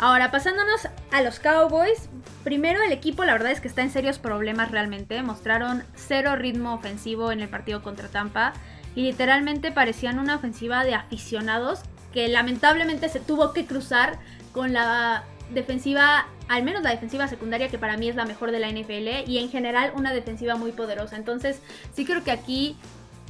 Ahora, 0.00 0.32
pasándonos 0.32 0.88
a 1.12 1.22
los 1.22 1.38
Cowboys, 1.38 2.08
primero 2.42 2.82
el 2.82 2.90
equipo 2.90 3.24
la 3.24 3.34
verdad 3.34 3.52
es 3.52 3.60
que 3.60 3.68
está 3.68 3.82
en 3.82 3.90
serios 3.90 4.18
problemas 4.18 4.72
realmente, 4.72 5.22
mostraron 5.22 5.84
cero 5.94 6.34
ritmo 6.34 6.74
ofensivo 6.74 7.30
en 7.30 7.40
el 7.40 7.48
partido 7.48 7.84
contra 7.84 8.08
Tampa 8.08 8.52
y 8.96 9.02
literalmente 9.02 9.70
parecían 9.70 10.18
una 10.18 10.34
ofensiva 10.34 10.82
de 10.82 10.96
aficionados 10.96 11.82
que 12.12 12.28
lamentablemente 12.28 13.08
se 13.08 13.20
tuvo 13.20 13.52
que 13.52 13.66
cruzar 13.66 14.18
con 14.52 14.72
la 14.72 15.24
defensiva, 15.50 16.26
al 16.48 16.62
menos 16.62 16.82
la 16.82 16.90
defensiva 16.90 17.28
secundaria, 17.28 17.68
que 17.68 17.78
para 17.78 17.96
mí 17.96 18.08
es 18.08 18.16
la 18.16 18.24
mejor 18.24 18.50
de 18.50 18.58
la 18.58 18.68
NFL, 18.68 19.30
y 19.30 19.38
en 19.38 19.50
general 19.50 19.92
una 19.94 20.12
defensiva 20.12 20.56
muy 20.56 20.72
poderosa. 20.72 21.16
Entonces, 21.16 21.60
sí 21.94 22.04
creo 22.04 22.24
que 22.24 22.30
aquí 22.30 22.76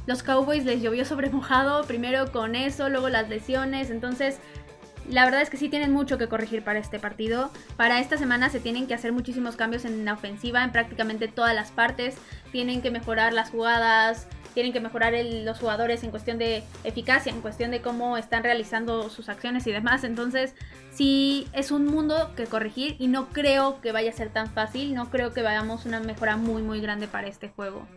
los 0.05 0.23
Cowboys 0.23 0.65
les 0.65 0.81
llovió 0.81 1.05
sobre 1.05 1.29
mojado, 1.29 1.83
primero 1.85 2.31
con 2.31 2.55
eso, 2.55 2.89
luego 2.89 3.09
las 3.09 3.29
lesiones, 3.29 3.89
entonces... 3.89 4.39
La 5.09 5.25
verdad 5.25 5.41
es 5.41 5.49
que 5.49 5.57
sí 5.57 5.69
tienen 5.69 5.91
mucho 5.91 6.19
que 6.19 6.27
corregir 6.27 6.63
para 6.63 6.77
este 6.77 6.99
partido. 6.99 7.49
Para 7.77 7.99
esta 7.99 8.15
semana 8.15 8.51
se 8.51 8.59
tienen 8.59 8.85
que 8.85 8.93
hacer 8.93 9.11
muchísimos 9.11 9.55
cambios 9.55 9.83
en 9.85 10.05
la 10.05 10.13
ofensiva, 10.13 10.63
en 10.63 10.71
prácticamente 10.71 11.27
todas 11.27 11.55
las 11.55 11.71
partes. 11.71 12.15
Tienen 12.51 12.83
que 12.83 12.91
mejorar 12.91 13.33
las 13.33 13.49
jugadas, 13.49 14.27
tienen 14.59 14.73
que 14.73 14.81
mejorar 14.81 15.13
los 15.13 15.57
jugadores 15.57 16.03
en 16.03 16.11
cuestión 16.11 16.37
de 16.37 16.65
eficacia, 16.83 17.31
en 17.31 17.39
cuestión 17.39 17.71
de 17.71 17.81
cómo 17.81 18.17
están 18.17 18.43
realizando 18.43 19.09
sus 19.09 19.29
acciones 19.29 19.65
y 19.67 19.71
demás. 19.71 20.03
Entonces, 20.03 20.53
sí 20.91 21.47
es 21.53 21.71
un 21.71 21.85
mundo 21.85 22.33
que 22.35 22.45
corregir 22.45 22.97
y 22.99 23.07
no 23.07 23.29
creo 23.29 23.79
que 23.79 23.93
vaya 23.93 24.09
a 24.09 24.13
ser 24.13 24.31
tan 24.31 24.51
fácil, 24.51 24.93
no 24.93 25.09
creo 25.09 25.31
que 25.31 25.43
vayamos 25.43 25.85
una 25.85 26.01
mejora 26.01 26.35
muy 26.35 26.61
muy 26.61 26.81
grande 26.81 27.07
para 27.07 27.27
este 27.27 27.47
juego. 27.47 27.87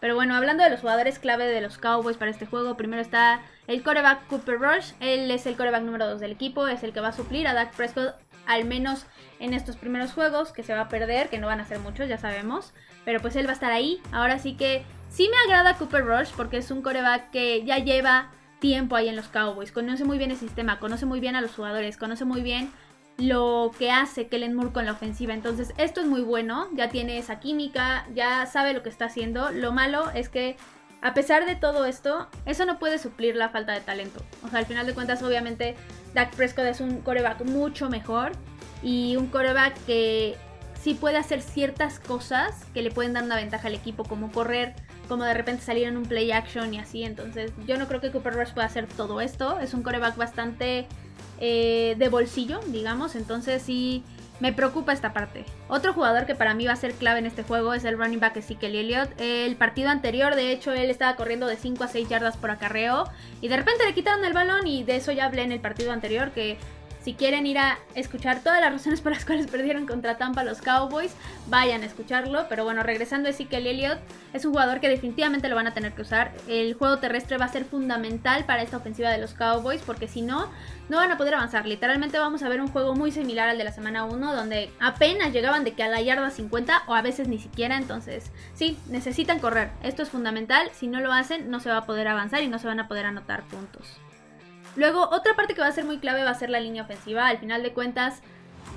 Pero 0.00 0.16
bueno, 0.16 0.34
hablando 0.34 0.64
de 0.64 0.70
los 0.70 0.80
jugadores 0.80 1.20
clave 1.20 1.46
de 1.46 1.60
los 1.60 1.78
Cowboys 1.78 2.16
para 2.16 2.32
este 2.32 2.46
juego, 2.46 2.76
primero 2.76 3.00
está 3.00 3.40
el 3.68 3.84
coreback 3.84 4.26
Cooper 4.26 4.58
Rush. 4.58 4.94
Él 4.98 5.30
es 5.30 5.46
el 5.46 5.56
coreback 5.56 5.84
número 5.84 6.08
2 6.08 6.18
del 6.18 6.32
equipo, 6.32 6.66
es 6.66 6.82
el 6.82 6.92
que 6.92 6.98
va 6.98 7.08
a 7.08 7.12
suplir 7.12 7.46
a 7.46 7.54
Dak 7.54 7.76
Prescott 7.76 8.16
al 8.44 8.64
menos 8.64 9.06
en 9.38 9.54
estos 9.54 9.76
primeros 9.76 10.12
juegos, 10.14 10.50
que 10.50 10.64
se 10.64 10.74
va 10.74 10.80
a 10.80 10.88
perder, 10.88 11.28
que 11.28 11.38
no 11.38 11.46
van 11.46 11.60
a 11.60 11.64
ser 11.64 11.78
muchos, 11.78 12.08
ya 12.08 12.18
sabemos. 12.18 12.72
Pero 13.04 13.20
pues 13.20 13.36
él 13.36 13.46
va 13.46 13.50
a 13.50 13.54
estar 13.54 13.70
ahí. 13.70 14.00
Ahora 14.10 14.40
sí 14.40 14.54
que 14.56 14.84
Sí 15.08 15.28
me 15.28 15.36
agrada 15.46 15.76
Cooper 15.76 16.04
Rush 16.04 16.30
porque 16.36 16.58
es 16.58 16.70
un 16.70 16.82
coreback 16.82 17.30
que 17.30 17.64
ya 17.64 17.78
lleva 17.78 18.30
tiempo 18.60 18.96
ahí 18.96 19.08
en 19.08 19.16
los 19.16 19.28
Cowboys, 19.28 19.72
conoce 19.72 20.04
muy 20.04 20.18
bien 20.18 20.30
el 20.30 20.36
sistema, 20.36 20.78
conoce 20.78 21.06
muy 21.06 21.20
bien 21.20 21.36
a 21.36 21.40
los 21.40 21.54
jugadores, 21.54 21.96
conoce 21.96 22.24
muy 22.24 22.42
bien 22.42 22.70
lo 23.16 23.72
que 23.78 23.90
hace 23.90 24.28
Kellen 24.28 24.54
Moore 24.54 24.72
con 24.72 24.84
la 24.86 24.92
ofensiva. 24.92 25.34
Entonces, 25.34 25.74
esto 25.76 26.00
es 26.00 26.06
muy 26.06 26.20
bueno, 26.20 26.68
ya 26.74 26.88
tiene 26.88 27.18
esa 27.18 27.40
química, 27.40 28.06
ya 28.14 28.46
sabe 28.46 28.72
lo 28.74 28.82
que 28.82 28.88
está 28.88 29.06
haciendo. 29.06 29.50
Lo 29.50 29.72
malo 29.72 30.10
es 30.10 30.28
que 30.28 30.56
a 31.00 31.14
pesar 31.14 31.46
de 31.46 31.56
todo 31.56 31.84
esto, 31.84 32.28
eso 32.46 32.64
no 32.64 32.78
puede 32.78 32.98
suplir 32.98 33.36
la 33.36 33.48
falta 33.48 33.72
de 33.72 33.80
talento. 33.80 34.20
O 34.44 34.48
sea, 34.48 34.60
al 34.60 34.66
final 34.66 34.86
de 34.86 34.94
cuentas, 34.94 35.22
obviamente, 35.22 35.76
Dak 36.14 36.34
Prescott 36.34 36.66
es 36.66 36.80
un 36.80 37.00
coreback 37.00 37.44
mucho 37.44 37.88
mejor 37.88 38.32
y 38.82 39.16
un 39.16 39.28
coreback 39.28 39.74
que 39.84 40.36
sí 40.80 40.94
puede 40.94 41.16
hacer 41.16 41.42
ciertas 41.42 41.98
cosas 42.00 42.64
que 42.74 42.82
le 42.82 42.90
pueden 42.90 43.12
dar 43.12 43.24
una 43.24 43.36
ventaja 43.36 43.68
al 43.68 43.74
equipo, 43.74 44.04
como 44.04 44.30
correr, 44.30 44.74
como 45.08 45.24
de 45.24 45.34
repente 45.34 45.62
salir 45.62 45.86
en 45.88 45.96
un 45.96 46.04
play 46.04 46.30
action 46.32 46.72
y 46.74 46.78
así. 46.78 47.04
Entonces, 47.04 47.52
yo 47.66 47.78
no 47.78 47.88
creo 47.88 48.00
que 48.00 48.10
Cooper 48.10 48.34
Rush 48.34 48.52
pueda 48.52 48.66
hacer 48.66 48.86
todo 48.86 49.20
esto. 49.20 49.58
Es 49.58 49.74
un 49.74 49.82
coreback 49.82 50.16
bastante 50.16 50.86
eh, 51.40 51.94
de 51.98 52.08
bolsillo, 52.08 52.60
digamos. 52.68 53.14
Entonces 53.16 53.62
sí 53.62 54.04
me 54.40 54.52
preocupa 54.52 54.92
esta 54.92 55.12
parte. 55.12 55.44
Otro 55.68 55.92
jugador 55.92 56.26
que 56.26 56.34
para 56.34 56.54
mí 56.54 56.66
va 56.66 56.72
a 56.72 56.76
ser 56.76 56.92
clave 56.92 57.18
en 57.18 57.26
este 57.26 57.42
juego 57.42 57.74
es 57.74 57.84
el 57.84 57.98
running 57.98 58.20
back 58.20 58.36
Ezekiel 58.36 58.76
Elliott. 58.76 59.10
El 59.18 59.56
partido 59.56 59.90
anterior, 59.90 60.34
de 60.34 60.52
hecho, 60.52 60.72
él 60.72 60.90
estaba 60.90 61.16
corriendo 61.16 61.46
de 61.46 61.56
5 61.56 61.82
a 61.82 61.88
6 61.88 62.08
yardas 62.08 62.36
por 62.36 62.50
acarreo. 62.50 63.04
Y 63.40 63.48
de 63.48 63.56
repente 63.56 63.84
le 63.84 63.94
quitaron 63.94 64.24
el 64.24 64.32
balón 64.32 64.66
y 64.66 64.84
de 64.84 64.96
eso 64.96 65.12
ya 65.12 65.26
hablé 65.26 65.42
en 65.42 65.52
el 65.52 65.60
partido 65.60 65.92
anterior, 65.92 66.30
que 66.30 66.58
si 67.02 67.14
quieren 67.14 67.46
ir 67.46 67.58
a 67.58 67.78
escuchar 67.94 68.42
todas 68.42 68.60
las 68.60 68.72
razones 68.72 69.00
por 69.00 69.12
las 69.12 69.24
cuales 69.24 69.46
perdieron 69.46 69.86
contra 69.86 70.18
Tampa 70.18 70.44
los 70.44 70.60
Cowboys, 70.60 71.14
vayan 71.46 71.82
a 71.82 71.86
escucharlo. 71.86 72.46
Pero 72.48 72.64
bueno, 72.64 72.82
regresando 72.82 73.28
a 73.28 73.30
Ezekiel 73.30 73.66
Elliott, 73.66 73.98
es 74.32 74.44
un 74.44 74.52
jugador 74.52 74.80
que 74.80 74.88
definitivamente 74.88 75.48
lo 75.48 75.56
van 75.56 75.66
a 75.66 75.74
tener 75.74 75.92
que 75.92 76.02
usar. 76.02 76.32
El 76.48 76.74
juego 76.74 76.98
terrestre 76.98 77.38
va 77.38 77.46
a 77.46 77.52
ser 77.52 77.64
fundamental 77.64 78.44
para 78.44 78.62
esta 78.62 78.76
ofensiva 78.76 79.10
de 79.10 79.18
los 79.18 79.34
Cowboys, 79.34 79.82
porque 79.82 80.08
si 80.08 80.22
no, 80.22 80.50
no 80.88 80.96
van 80.96 81.10
a 81.10 81.16
poder 81.16 81.34
avanzar. 81.34 81.66
Literalmente 81.66 82.18
vamos 82.18 82.42
a 82.42 82.48
ver 82.48 82.60
un 82.60 82.68
juego 82.68 82.94
muy 82.94 83.12
similar 83.12 83.48
al 83.48 83.58
de 83.58 83.64
la 83.64 83.72
semana 83.72 84.04
1, 84.04 84.34
donde 84.34 84.70
apenas 84.80 85.32
llegaban 85.32 85.64
de 85.64 85.72
que 85.72 85.82
a 85.82 85.88
la 85.88 86.00
yarda 86.00 86.30
50 86.30 86.82
o 86.86 86.94
a 86.94 87.02
veces 87.02 87.28
ni 87.28 87.38
siquiera. 87.38 87.76
Entonces, 87.76 88.30
sí, 88.54 88.78
necesitan 88.88 89.38
correr. 89.38 89.70
Esto 89.82 90.02
es 90.02 90.10
fundamental. 90.10 90.70
Si 90.72 90.88
no 90.88 91.00
lo 91.00 91.12
hacen, 91.12 91.50
no 91.50 91.60
se 91.60 91.70
va 91.70 91.78
a 91.78 91.86
poder 91.86 92.08
avanzar 92.08 92.42
y 92.42 92.48
no 92.48 92.58
se 92.58 92.66
van 92.66 92.80
a 92.80 92.88
poder 92.88 93.06
anotar 93.06 93.44
puntos. 93.44 93.98
Luego, 94.78 95.08
otra 95.10 95.34
parte 95.34 95.54
que 95.54 95.60
va 95.60 95.66
a 95.66 95.72
ser 95.72 95.84
muy 95.84 95.98
clave 95.98 96.22
va 96.22 96.30
a 96.30 96.34
ser 96.34 96.50
la 96.50 96.60
línea 96.60 96.84
ofensiva. 96.84 97.26
Al 97.26 97.38
final 97.38 97.64
de 97.64 97.72
cuentas, 97.72 98.22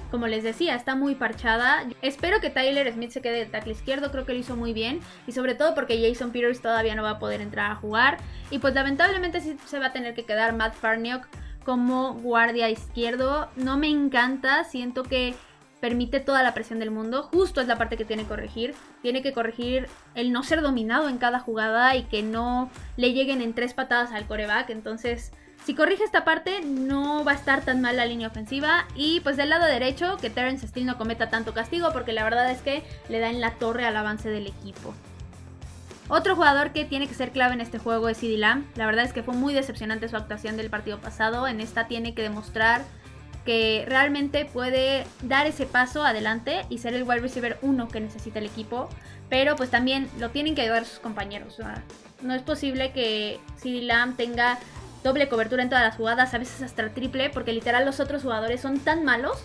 como 0.10 0.26
les 0.26 0.44
decía, 0.44 0.74
está 0.74 0.96
muy 0.96 1.14
parchada. 1.14 1.86
Espero 2.02 2.42
que 2.42 2.50
Tyler 2.50 2.92
Smith 2.92 3.12
se 3.12 3.22
quede 3.22 3.38
de 3.38 3.46
tackle 3.46 3.74
izquierdo, 3.74 4.10
creo 4.10 4.26
que 4.26 4.34
lo 4.34 4.40
hizo 4.40 4.56
muy 4.56 4.74
bien. 4.74 5.00
Y 5.28 5.34
sobre 5.34 5.54
todo 5.54 5.76
porque 5.76 6.02
Jason 6.02 6.32
Peters 6.32 6.60
todavía 6.60 6.96
no 6.96 7.04
va 7.04 7.12
a 7.12 7.20
poder 7.20 7.40
entrar 7.40 7.70
a 7.70 7.76
jugar. 7.76 8.18
Y 8.50 8.58
pues 8.58 8.74
lamentablemente 8.74 9.42
sí 9.42 9.56
se 9.68 9.78
va 9.78 9.88
a 9.88 9.94
tener 9.94 10.16
que 10.16 10.26
quedar 10.26 10.56
Matt 10.56 10.74
Farniok 10.74 11.28
como 11.64 12.16
guardia 12.16 12.72
izquierdo. 12.72 13.52
No 13.56 13.78
me 13.78 13.88
encanta, 13.88 14.64
siento 14.64 15.04
que 15.04 15.36
permite 15.82 16.20
toda 16.20 16.42
la 16.42 16.56
presión 16.56 16.80
del 16.80 16.90
mundo. 16.90 17.30
Justo 17.32 17.62
es 17.62 17.68
la 17.68 17.78
parte 17.78 17.96
que 17.96 18.06
tiene 18.06 18.24
que 18.24 18.30
corregir. 18.30 18.74
Tiene 19.04 19.22
que 19.22 19.34
corregir 19.34 19.88
el 20.16 20.32
no 20.32 20.42
ser 20.42 20.62
dominado 20.62 21.10
en 21.10 21.20
cada 21.20 21.40
jugada 21.40 21.96
y 21.96 22.06
que 22.06 22.24
no 22.24 22.72
le 22.98 23.14
lleguen 23.14 23.42
en 23.42 23.54
tres 23.54 23.76
patadas 23.76 24.12
al 24.14 24.26
coreback. 24.26 24.72
Entonces 24.72 25.32
si 25.66 25.76
corrige 25.76 26.04
esta 26.04 26.24
parte, 26.24 26.62
no 26.62 27.24
va 27.24 27.34
a 27.34 27.36
estar 27.36 27.62
tan 27.64 27.82
mal 27.82 27.96
la 27.96 28.06
línea 28.06 28.28
ofensiva. 28.28 28.86
Y 28.96 29.20
pues 29.20 29.38
del 29.38 29.50
lado 29.50 29.66
derecho, 29.66 30.18
que 30.18 30.30
Terence 30.30 30.68
Steele 30.68 30.88
no 30.88 30.98
cometa 30.98 31.30
tanto 31.30 31.54
castigo, 31.54 31.92
porque 31.94 32.14
la 32.14 32.24
verdad 32.24 32.50
es 32.52 32.62
que 32.62 32.84
le 33.10 33.20
da 33.20 33.30
en 33.30 33.42
la 33.42 33.52
torre 33.52 33.86
al 33.86 33.96
avance 33.96 34.30
del 34.30 34.48
equipo. 34.48 34.94
Otro 36.10 36.36
jugador 36.36 36.72
que 36.72 36.84
tiene 36.84 37.08
que 37.08 37.14
ser 37.14 37.32
clave 37.32 37.54
en 37.54 37.62
este 37.62 37.78
juego 37.78 38.10
es 38.10 38.18
CD 38.18 38.38
Lamb. 38.38 38.66
La 38.76 38.86
verdad 38.86 39.06
es 39.06 39.14
que 39.14 39.24
fue 39.24 39.36
muy 39.36 39.54
decepcionante 39.54 40.10
su 40.10 40.18
actuación 40.18 40.58
del 40.58 40.70
partido 40.70 41.00
pasado. 41.00 41.48
En 41.48 41.62
esta 41.62 41.88
tiene 41.88 42.14
que 42.14 42.22
demostrar 42.22 42.84
que 43.46 43.86
realmente 43.88 44.46
puede 44.46 45.06
dar 45.22 45.48
ese 45.48 45.66
paso 45.66 46.04
adelante 46.04 46.66
y 46.70 46.80
ser 46.80 46.96
el 46.96 47.04
wide 47.04 47.22
receiver 47.22 47.58
1 47.62 47.88
que 47.88 48.02
necesita 48.02 48.40
el 48.40 48.46
equipo. 48.46 48.90
Pero 49.30 49.56
pues 49.56 49.70
también 49.70 50.10
lo 50.20 50.32
tienen 50.32 50.56
que 50.56 50.64
ayudar 50.64 50.86
sus 50.86 51.00
compañeros. 51.00 51.58
no 52.22 52.34
es 52.34 52.42
posible 52.42 52.92
que 52.92 53.40
CD 53.56 53.82
Lamb 53.82 54.18
tenga 54.18 54.60
doble 55.04 55.30
cobertura 55.30 55.64
en 55.64 55.70
todas 55.70 55.84
las 55.84 55.96
jugadas, 55.96 56.34
a 56.34 56.38
veces 56.38 56.62
hasta 56.62 56.90
triple, 56.90 57.30
porque 57.30 57.54
literal 57.54 57.86
los 57.86 58.00
otros 58.00 58.24
jugadores 58.24 58.62
son 58.62 58.80
tan 58.80 59.04
malos 59.04 59.38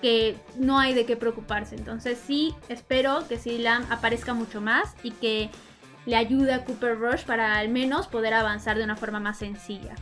que 0.00 0.36
no 0.56 0.78
hay 0.78 0.94
de 0.94 1.04
qué 1.04 1.16
preocuparse. 1.16 1.74
Entonces 1.74 2.18
sí, 2.24 2.54
espero 2.68 3.26
que 3.28 3.38
CD 3.38 3.58
Lamb 3.58 3.86
aparezca 3.90 4.34
mucho 4.34 4.60
más 4.60 4.94
y 5.02 5.10
que 5.10 5.50
le 6.06 6.16
ayude 6.16 6.54
a 6.54 6.64
Cooper 6.64 6.98
Rush 6.98 7.24
para 7.24 7.58
al 7.58 7.68
menos 7.68 8.06
poder 8.06 8.34
avanzar 8.34 8.78
de 8.78 8.84
una 8.84 8.96
forma 8.96 9.20
más 9.20 9.38
sencilla. 9.38 9.94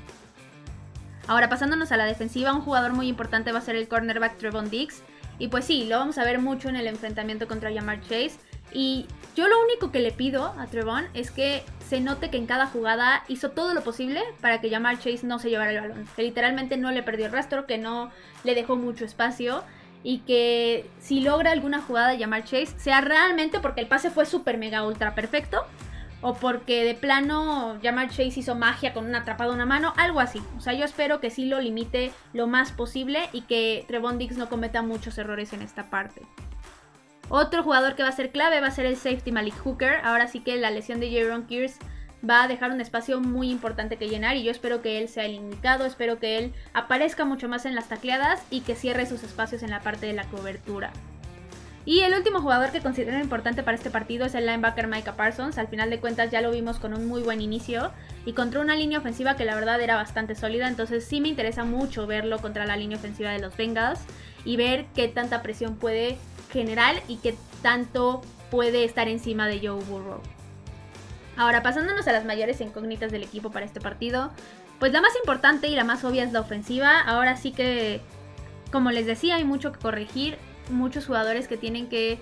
Ahora 1.27 1.49
pasándonos 1.49 1.91
a 1.91 1.97
la 1.97 2.05
defensiva, 2.05 2.53
un 2.53 2.61
jugador 2.61 2.93
muy 2.93 3.09
importante 3.09 3.51
va 3.51 3.59
a 3.59 3.63
ser 3.63 3.75
el 3.75 3.89
cornerback 3.89 4.37
Trevon 4.37 4.71
Diggs. 4.71 5.03
Y 5.39 5.49
pues 5.49 5.65
sí, 5.65 5.85
lo 5.85 5.99
vamos 5.99 6.19
a 6.19 6.25
ver 6.25 6.39
mucho 6.39 6.69
en 6.69 6.77
el 6.77 6.87
enfrentamiento 6.87 7.49
contra 7.49 7.73
Jamar 7.73 8.01
Chase. 8.03 8.39
Y 8.73 9.07
yo 9.37 9.49
lo 9.49 9.63
único 9.63 9.91
que 9.91 10.01
le 10.01 10.13
pido 10.13 10.55
a 10.59 10.67
Trevon 10.67 11.07
es 11.15 11.31
que 11.31 11.63
se 11.89 12.01
note 12.01 12.31
que 12.31 12.37
en 12.37 12.47
cada 12.47 12.67
jugada 12.67 13.23
hizo 13.29 13.51
todo 13.51 13.75
lo 13.75 13.83
posible 13.83 14.23
para 14.41 14.61
que 14.61 14.71
Jamar 14.71 14.99
Chase 14.99 15.27
no 15.27 15.39
se 15.39 15.51
llevara 15.51 15.71
el 15.73 15.81
balón. 15.81 16.09
Que 16.17 16.23
literalmente 16.23 16.77
no 16.77 16.91
le 16.91 17.03
perdió 17.03 17.27
el 17.27 17.33
rastro, 17.33 17.67
que 17.67 17.79
no 17.79 18.11
le 18.45 18.55
dejó 18.55 18.77
mucho 18.77 19.05
espacio. 19.05 19.63
Y 20.03 20.19
que 20.21 20.89
si 21.01 21.21
logra 21.21 21.53
alguna 21.53 21.81
jugada 21.81 22.09
de 22.09 22.19
Jamar 22.19 22.45
Chase, 22.45 22.75
sea 22.79 23.01
realmente 23.01 23.61
porque 23.61 23.81
el 23.81 23.89
pase 23.89 24.11
fue 24.11 24.25
súper 24.25 24.59
mega 24.59 24.87
ultra 24.87 25.15
perfecto. 25.15 25.65
O 26.23 26.35
porque 26.35 26.85
de 26.85 26.95
plano 26.95 27.79
Jamar 27.83 28.09
Chase 28.09 28.39
hizo 28.41 28.55
magia 28.55 28.95
con 28.95 29.05
una 29.05 29.19
atrapada 29.19 29.53
una 29.53 29.67
mano, 29.67 29.93
algo 29.97 30.21
así. 30.21 30.43
O 30.57 30.61
sea, 30.61 30.73
yo 30.73 30.85
espero 30.85 31.21
que 31.21 31.31
sí 31.31 31.45
lo 31.45 31.61
limite 31.61 32.11
lo 32.33 32.47
más 32.47 32.73
posible 32.73 33.29
y 33.33 33.43
que 33.43 33.85
Trevon 33.87 34.19
Diggs 34.19 34.39
no 34.39 34.49
cometa 34.49 34.81
muchos 34.83 35.19
errores 35.19 35.53
en 35.53 35.63
esta 35.63 35.91
parte. 35.91 36.23
Otro 37.29 37.63
jugador 37.63 37.97
que 37.97 38.03
va 38.03 38.09
a 38.09 38.13
ser 38.13 38.31
clave 38.31 38.61
va 38.61 38.69
a 38.69 38.71
ser 38.71 38.87
el 38.87 38.97
safety 38.97 39.33
Malik 39.33 39.57
Hooker. 39.59 39.97
Ahora 40.05 40.29
sí 40.29 40.41
que 40.41 40.57
la 40.57 40.71
lesión 40.71 41.01
de 41.01 41.11
Jaron 41.11 41.47
Kears 41.47 41.77
va 42.29 42.45
a 42.45 42.49
dejar 42.49 42.71
un 42.71 42.81
espacio 42.81 43.21
muy 43.21 43.51
importante 43.51 43.97
que 43.97 44.09
llenar 44.09 44.37
y 44.37 44.43
yo 44.43 44.51
espero 44.51 44.83
que 44.83 44.99
él 44.99 45.09
sea 45.09 45.25
el 45.25 45.35
indicado, 45.35 45.85
espero 45.85 46.19
que 46.19 46.39
él 46.39 46.55
aparezca 46.73 47.25
mucho 47.25 47.49
más 47.49 47.67
en 47.67 47.75
las 47.75 47.89
tacleadas 47.89 48.43
y 48.51 48.61
que 48.61 48.75
cierre 48.75 49.07
sus 49.07 49.23
espacios 49.23 49.63
en 49.63 49.71
la 49.71 49.81
parte 49.81 50.07
de 50.07 50.13
la 50.13 50.25
cobertura. 50.25 50.93
Y 51.85 52.01
el 52.01 52.15
último 52.15 52.41
jugador 52.41 52.73
que 52.73 52.81
considero 52.81 53.21
importante 53.21 53.63
para 53.63 53.77
este 53.77 53.91
partido 53.91 54.27
es 54.27 54.35
el 54.35 54.45
linebacker 54.45 54.89
Micah 54.89 55.15
Parsons. 55.15 55.57
Al 55.57 55.69
final 55.69 55.89
de 55.89 56.01
cuentas 56.01 56.33
ya 56.33 56.41
lo 56.41 56.51
vimos 56.51 56.81
con 56.81 56.93
un 56.95 57.07
muy 57.07 57.23
buen 57.23 57.41
inicio 57.41 57.93
y 58.25 58.33
contra 58.33 58.61
una 58.61 58.75
línea 58.75 58.99
ofensiva 58.99 59.37
que 59.37 59.45
la 59.45 59.55
verdad 59.55 59.81
era 59.81 59.95
bastante 59.95 60.35
sólida. 60.35 60.67
Entonces 60.67 61.05
sí 61.05 61.21
me 61.21 61.29
interesa 61.29 61.63
mucho 61.63 62.09
verlo 62.09 62.39
contra 62.39 62.67
la 62.67 62.77
línea 62.77 62.99
ofensiva 62.99 63.31
de 63.31 63.39
los 63.39 63.57
Bengals 63.57 64.01
y 64.45 64.57
ver 64.57 64.87
qué 64.97 65.07
tanta 65.07 65.43
presión 65.43 65.77
puede 65.77 66.19
general 66.51 67.03
y 67.09 67.17
que 67.17 67.37
tanto 67.63 68.23
puede 68.51 68.85
estar 68.85 69.09
encima 69.09 69.47
de 69.49 69.59
Joe 69.59 69.83
Burrow. 69.85 70.21
Ahora, 71.37 71.63
pasándonos 71.63 72.07
a 72.09 72.13
las 72.13 72.25
mayores 72.25 72.61
incógnitas 72.61 73.13
del 73.13 73.23
equipo 73.23 73.51
para 73.51 73.67
este 73.67 73.81
partido, 73.81 74.31
pues 74.79 74.93
la 74.93 75.01
más 75.01 75.15
importante 75.17 75.69
y 75.69 75.75
la 75.75 75.85
más 75.85 76.05
obvia 76.05 76.25
es 76.25 76.33
la 76.33 76.41
ofensiva. 76.41 77.01
Ahora 77.01 77.37
sí 77.37 77.53
que, 77.53 78.01
como 78.73 78.91
les 78.91 79.07
decía, 79.07 79.37
hay 79.37 79.45
mucho 79.45 79.73
que 79.73 79.79
corregir, 79.79 80.39
muchos 80.71 81.07
jugadores 81.07 81.49
que 81.49 81.57
tienen 81.57 81.89
que 81.89 82.19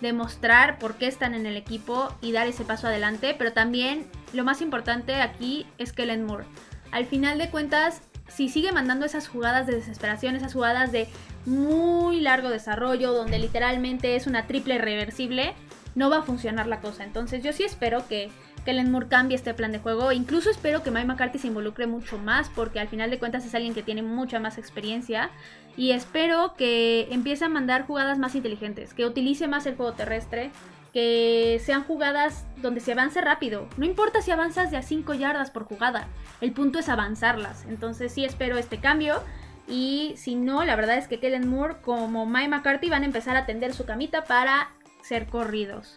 demostrar 0.00 0.78
por 0.78 0.96
qué 0.96 1.06
están 1.06 1.34
en 1.34 1.46
el 1.46 1.56
equipo 1.56 2.14
y 2.20 2.32
dar 2.32 2.46
ese 2.46 2.64
paso 2.64 2.88
adelante, 2.88 3.34
pero 3.38 3.52
también 3.52 4.06
lo 4.32 4.44
más 4.44 4.60
importante 4.60 5.22
aquí 5.22 5.66
es 5.78 5.92
Kellen 5.92 6.24
Moore. 6.24 6.44
Al 6.90 7.06
final 7.06 7.38
de 7.38 7.50
cuentas, 7.50 8.00
si 8.28 8.48
sigue 8.48 8.72
mandando 8.72 9.06
esas 9.06 9.28
jugadas 9.28 9.66
de 9.66 9.74
desesperación, 9.74 10.36
esas 10.36 10.52
jugadas 10.52 10.92
de 10.92 11.08
muy 11.46 12.20
largo 12.20 12.48
desarrollo, 12.48 13.12
donde 13.12 13.38
literalmente 13.38 14.16
es 14.16 14.26
una 14.26 14.46
triple 14.46 14.78
reversible, 14.78 15.54
no 15.94 16.10
va 16.10 16.18
a 16.18 16.22
funcionar 16.22 16.66
la 16.66 16.80
cosa. 16.80 17.04
Entonces 17.04 17.42
yo 17.42 17.52
sí 17.52 17.62
espero 17.62 18.06
que 18.08 18.30
Kellen 18.64 18.90
Moore 18.90 19.08
cambie 19.08 19.36
este 19.36 19.54
plan 19.54 19.72
de 19.72 19.78
juego. 19.78 20.10
Incluso 20.12 20.50
espero 20.50 20.82
que 20.82 20.90
Mike 20.90 21.06
McCarthy 21.06 21.38
se 21.38 21.48
involucre 21.48 21.86
mucho 21.86 22.18
más, 22.18 22.48
porque 22.48 22.80
al 22.80 22.88
final 22.88 23.10
de 23.10 23.18
cuentas 23.18 23.44
es 23.44 23.54
alguien 23.54 23.74
que 23.74 23.82
tiene 23.82 24.02
mucha 24.02 24.40
más 24.40 24.58
experiencia. 24.58 25.30
Y 25.76 25.90
espero 25.90 26.54
que 26.56 27.08
empiece 27.10 27.44
a 27.44 27.48
mandar 27.48 27.86
jugadas 27.86 28.18
más 28.18 28.34
inteligentes, 28.34 28.94
que 28.94 29.06
utilice 29.06 29.48
más 29.48 29.66
el 29.66 29.76
juego 29.76 29.92
terrestre, 29.92 30.50
que 30.92 31.60
sean 31.64 31.82
jugadas 31.82 32.46
donde 32.62 32.80
se 32.80 32.92
avance 32.92 33.20
rápido. 33.20 33.68
No 33.76 33.84
importa 33.84 34.22
si 34.22 34.30
avanzas 34.30 34.70
de 34.70 34.76
a 34.76 34.82
5 34.82 35.14
yardas 35.14 35.50
por 35.50 35.64
jugada, 35.64 36.06
el 36.40 36.52
punto 36.52 36.78
es 36.78 36.88
avanzarlas. 36.88 37.64
Entonces 37.68 38.12
sí 38.12 38.24
espero 38.24 38.56
este 38.56 38.78
cambio. 38.78 39.20
Y 39.66 40.14
si 40.16 40.34
no, 40.34 40.64
la 40.64 40.76
verdad 40.76 40.98
es 40.98 41.08
que 41.08 41.20
Kellen 41.20 41.48
Moore 41.48 41.76
como 41.82 42.26
Mike 42.26 42.48
McCarthy 42.48 42.90
van 42.90 43.02
a 43.02 43.06
empezar 43.06 43.36
a 43.36 43.46
tender 43.46 43.72
su 43.72 43.86
camita 43.86 44.24
para 44.24 44.70
ser 45.02 45.26
corridos. 45.26 45.96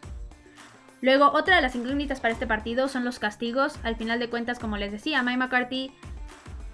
Luego, 1.01 1.31
otra 1.33 1.57
de 1.57 1.62
las 1.62 1.75
incógnitas 1.75 2.19
para 2.19 2.33
este 2.33 2.47
partido 2.47 2.88
son 2.88 3.05
los 3.05 3.19
castigos. 3.19 3.77
Al 3.83 3.95
final 3.95 4.19
de 4.19 4.29
cuentas, 4.29 4.57
como 4.57 4.77
les 4.77 4.91
decía, 4.91 5.21
Mike 5.21 5.38
McCarthy 5.38 5.91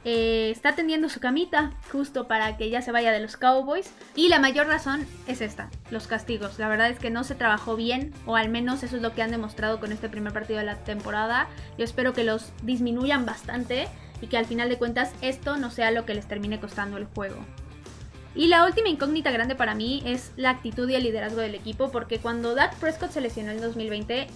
eh, 0.05 0.50
está 0.51 0.75
tendiendo 0.75 1.07
su 1.07 1.19
camita 1.19 1.71
justo 1.91 2.27
para 2.27 2.57
que 2.57 2.69
ya 2.69 2.81
se 2.81 2.91
vaya 2.91 3.12
de 3.12 3.19
los 3.19 3.38
Cowboys. 3.38 3.91
Y 4.15 4.29
la 4.29 4.39
mayor 4.39 4.67
razón 4.67 5.05
es 5.27 5.41
esta, 5.41 5.69
los 5.91 6.07
castigos. 6.07 6.57
La 6.57 6.69
verdad 6.69 6.89
es 6.89 7.00
que 7.00 7.09
no 7.09 7.23
se 7.23 7.35
trabajó 7.35 7.75
bien, 7.75 8.13
o 8.25 8.35
al 8.35 8.50
menos 8.50 8.83
eso 8.83 8.95
es 8.95 9.01
lo 9.01 9.13
que 9.13 9.23
han 9.23 9.31
demostrado 9.31 9.79
con 9.79 9.91
este 9.91 10.09
primer 10.09 10.31
partido 10.31 10.59
de 10.59 10.65
la 10.65 10.75
temporada. 10.75 11.47
Yo 11.77 11.83
espero 11.83 12.13
que 12.13 12.23
los 12.23 12.53
disminuyan 12.63 13.25
bastante 13.25 13.88
y 14.24 14.27
que 14.27 14.38
al 14.38 14.46
final 14.46 14.70
de 14.70 14.77
cuentas 14.77 15.12
esto 15.22 15.58
no 15.58 15.70
sea 15.70 15.92
lo 15.92 16.06
que 16.06 16.13
les 16.13 16.27
termine 16.30 16.62
costando 16.62 16.96
el 16.96 17.06
juego. 17.06 17.36
Y 18.36 18.48
la 18.48 18.65
última 18.65 18.88
incógnita 18.88 19.32
grande 19.32 19.53
para 19.53 19.75
mí 19.75 20.01
es 20.06 20.32
la 20.38 20.50
actitud 20.50 20.89
y 20.89 20.96
el 20.96 21.03
liderazgo 21.03 21.42
del 21.42 21.56
equipo, 21.56 21.92
porque 21.92 22.20
cuando 22.20 22.56
Dak 22.56 22.75
Prescott 22.77 23.12
se 23.12 23.20
lesionó 23.20 23.51
en 23.51 23.60
2020, 23.60 24.27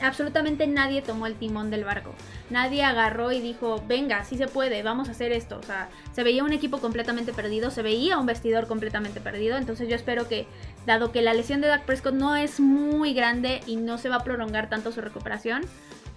absolutamente 0.00 0.68
nadie 0.68 1.02
tomó 1.02 1.26
el 1.26 1.34
timón 1.34 1.70
del 1.70 1.84
barco. 1.84 2.14
Nadie 2.50 2.84
agarró 2.84 3.32
y 3.32 3.40
dijo, 3.40 3.82
venga, 3.88 4.24
sí 4.24 4.36
se 4.36 4.46
puede, 4.46 4.84
vamos 4.84 5.08
a 5.08 5.10
hacer 5.10 5.32
esto. 5.32 5.58
O 5.58 5.62
sea, 5.64 5.90
se 6.12 6.22
veía 6.22 6.44
un 6.44 6.52
equipo 6.52 6.78
completamente 6.78 7.32
perdido, 7.32 7.72
se 7.72 7.82
veía 7.82 8.18
un 8.18 8.26
vestidor 8.26 8.68
completamente 8.68 9.20
perdido. 9.20 9.56
Entonces 9.56 9.88
yo 9.88 9.96
espero 9.96 10.28
que, 10.28 10.46
dado 10.86 11.10
que 11.10 11.20
la 11.20 11.34
lesión 11.34 11.60
de 11.60 11.66
Dak 11.66 11.84
Prescott 11.84 12.14
no 12.14 12.36
es 12.36 12.60
muy 12.60 13.12
grande 13.12 13.60
y 13.66 13.74
no 13.74 13.98
se 13.98 14.08
va 14.08 14.16
a 14.16 14.24
prolongar 14.24 14.70
tanto 14.70 14.92
su 14.92 15.00
recuperación, 15.00 15.62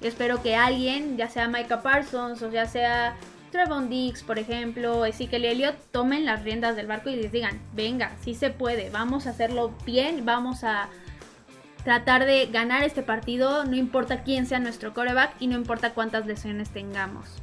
espero 0.07 0.41
que 0.41 0.55
alguien, 0.55 1.17
ya 1.17 1.29
sea 1.29 1.47
Micah 1.47 1.81
Parsons 1.81 2.41
o 2.41 2.51
ya 2.51 2.65
sea 2.65 3.15
Trevon 3.51 3.89
Dix, 3.89 4.24
por 4.24 4.38
ejemplo, 4.38 5.05
Ezekiel 5.05 5.45
Elliott, 5.45 5.75
tomen 5.91 6.25
las 6.25 6.43
riendas 6.43 6.75
del 6.75 6.88
barco 6.88 7.09
y 7.09 7.15
les 7.15 7.31
digan, 7.31 7.59
venga, 7.74 8.12
sí 8.21 8.35
se 8.35 8.50
puede, 8.50 8.89
vamos 8.89 9.27
a 9.27 9.29
hacerlo 9.29 9.74
bien, 9.85 10.25
vamos 10.25 10.63
a 10.63 10.89
tratar 11.85 12.25
de 12.25 12.47
ganar 12.47 12.83
este 12.83 13.03
partido, 13.03 13.63
no 13.63 13.75
importa 13.75 14.24
quién 14.24 14.45
sea 14.45 14.59
nuestro 14.59 14.93
coreback 14.93 15.35
y 15.39 15.47
no 15.47 15.55
importa 15.55 15.93
cuántas 15.93 16.25
lesiones 16.25 16.69
tengamos. 16.71 17.41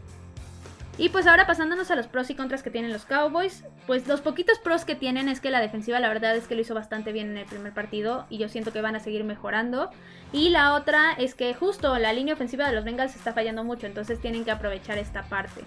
Y 1.02 1.08
pues 1.08 1.26
ahora 1.26 1.48
pasándonos 1.48 1.90
a 1.90 1.96
los 1.96 2.06
pros 2.06 2.30
y 2.30 2.36
contras 2.36 2.62
que 2.62 2.70
tienen 2.70 2.92
los 2.92 3.06
Cowboys, 3.06 3.64
pues 3.88 4.06
los 4.06 4.20
poquitos 4.20 4.60
pros 4.60 4.84
que 4.84 4.94
tienen 4.94 5.28
es 5.28 5.40
que 5.40 5.50
la 5.50 5.60
defensiva 5.60 5.98
la 5.98 6.08
verdad 6.08 6.36
es 6.36 6.46
que 6.46 6.54
lo 6.54 6.60
hizo 6.60 6.76
bastante 6.76 7.10
bien 7.10 7.28
en 7.32 7.38
el 7.38 7.44
primer 7.44 7.74
partido 7.74 8.24
y 8.30 8.38
yo 8.38 8.48
siento 8.48 8.72
que 8.72 8.82
van 8.82 8.94
a 8.94 9.00
seguir 9.00 9.24
mejorando. 9.24 9.90
Y 10.32 10.50
la 10.50 10.74
otra 10.74 11.10
es 11.18 11.34
que 11.34 11.54
justo 11.54 11.98
la 11.98 12.12
línea 12.12 12.34
ofensiva 12.34 12.68
de 12.68 12.76
los 12.76 12.84
Bengals 12.84 13.16
está 13.16 13.32
fallando 13.32 13.64
mucho, 13.64 13.88
entonces 13.88 14.20
tienen 14.20 14.44
que 14.44 14.52
aprovechar 14.52 14.96
esta 14.96 15.24
parte. 15.24 15.62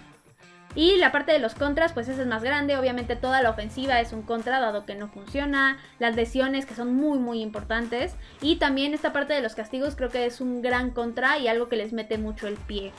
Y 0.74 0.96
la 0.96 1.12
parte 1.12 1.32
de 1.32 1.38
los 1.38 1.54
contras, 1.54 1.92
pues 1.92 2.08
esa 2.08 2.22
es 2.22 2.26
más 2.26 2.42
grande. 2.42 2.78
Obviamente 2.78 3.14
toda 3.14 3.42
la 3.42 3.50
ofensiva 3.50 4.00
es 4.00 4.14
un 4.14 4.22
contra, 4.22 4.58
dado 4.58 4.86
que 4.86 4.94
no 4.94 5.08
funciona. 5.08 5.76
Las 5.98 6.16
lesiones, 6.16 6.64
que 6.64 6.74
son 6.74 6.94
muy, 6.94 7.18
muy 7.18 7.42
importantes. 7.42 8.14
Y 8.40 8.56
también 8.56 8.94
esta 8.94 9.12
parte 9.12 9.34
de 9.34 9.42
los 9.42 9.54
castigos 9.54 9.96
creo 9.96 10.08
que 10.08 10.24
es 10.24 10.40
un 10.40 10.62
gran 10.62 10.92
contra 10.92 11.38
y 11.38 11.48
algo 11.48 11.68
que 11.68 11.76
les 11.76 11.92
mete 11.92 12.16
mucho 12.16 12.46
el 12.46 12.56
pie. 12.56 12.92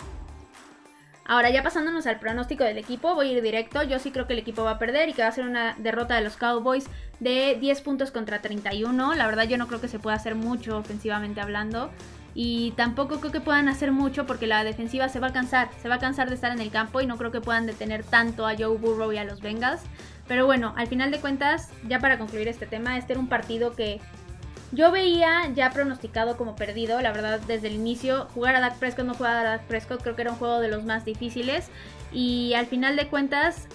Ahora 1.28 1.50
ya 1.50 1.62
pasándonos 1.62 2.08
al 2.08 2.20
pronóstico 2.20 2.64
del 2.64 2.78
equipo, 2.78 3.14
voy 3.14 3.28
a 3.28 3.32
ir 3.34 3.42
directo. 3.42 3.84
Yo 3.84 4.00
sí 4.00 4.12
creo 4.12 4.28
que 4.28 4.34
el 4.34 4.40
equipo 4.40 4.64
va 4.64 4.72
a 4.72 4.80
perder 4.80 5.10
y 5.10 5.14
que 5.14 5.24
va 5.24 5.28
a 5.28 5.34
ser 5.34 5.46
una 5.46 5.76
derrota 5.78 6.16
de 6.16 6.22
los 6.22 6.38
Cowboys 6.38 6.86
de 7.20 7.58
10 7.60 7.82
puntos 7.82 8.12
contra 8.12 8.42
31. 8.42 9.14
La 9.14 9.28
verdad 9.28 9.44
yo 9.44 9.58
no 9.58 9.68
creo 9.68 9.82
que 9.82 9.90
se 9.90 10.00
pueda 10.00 10.16
hacer 10.16 10.36
mucho 10.36 10.78
ofensivamente 10.78 11.42
hablando. 11.42 11.92
Y 12.34 12.72
tampoco 12.78 13.20
creo 13.20 13.32
que 13.32 13.42
puedan 13.42 13.68
hacer 13.68 13.92
mucho 13.92 14.26
porque 14.26 14.48
la 14.48 14.64
defensiva 14.64 15.10
se 15.10 15.20
va 15.20 15.28
a 15.28 15.34
cansar, 15.34 15.70
se 15.82 15.90
va 15.90 15.96
a 15.96 16.00
cansar 16.00 16.30
de 16.30 16.36
estar 16.36 16.52
en 16.52 16.62
el 16.62 16.70
campo 16.70 17.02
y 17.02 17.08
no 17.08 17.18
creo 17.18 17.32
que 17.32 17.42
puedan 17.42 17.66
detener 17.66 18.04
tanto 18.04 18.46
a 18.46 18.56
Joe 18.56 18.78
Burrow 18.78 19.12
y 19.12 19.18
a 19.18 19.24
los 19.26 19.42
Bengals. 19.42 19.82
Pero 20.28 20.46
bueno, 20.46 20.74
al 20.78 20.88
final 20.88 21.10
de 21.10 21.20
cuentas, 21.20 21.72
ya 21.88 22.00
para 22.00 22.18
concluir 22.18 22.48
este 22.48 22.68
tema, 22.68 22.98
este 22.98 23.14
era 23.14 23.20
un 23.20 23.28
partido 23.28 23.76
que 23.76 24.00
yo 24.72 24.92
veía 24.92 25.50
ya 25.56 25.72
pronosticado 25.72 26.38
como 26.38 26.56
perdido, 26.56 27.02
la 27.02 27.12
verdad, 27.12 27.40
desde 27.40 27.68
el 27.68 27.76
inicio. 27.76 28.28
Jugar 28.34 28.56
a 28.56 28.60
Dak 28.60 28.78
Prescott, 28.78 29.06
no 29.06 29.14
jugar 29.14 29.38
a 29.38 29.44
Dak 29.44 29.64
Prescott, 29.64 30.02
creo 30.02 30.16
que 30.16 30.24
era 30.24 30.32
un 30.32 30.38
juego 30.38 30.60
de 30.60 30.68
los 30.68 30.84
más 30.84 31.06
difíciles. 31.06 31.70
Y 32.12 32.54
al 32.54 32.66
final 32.66 32.96
de 32.96 33.08
cuentas, 33.08 33.68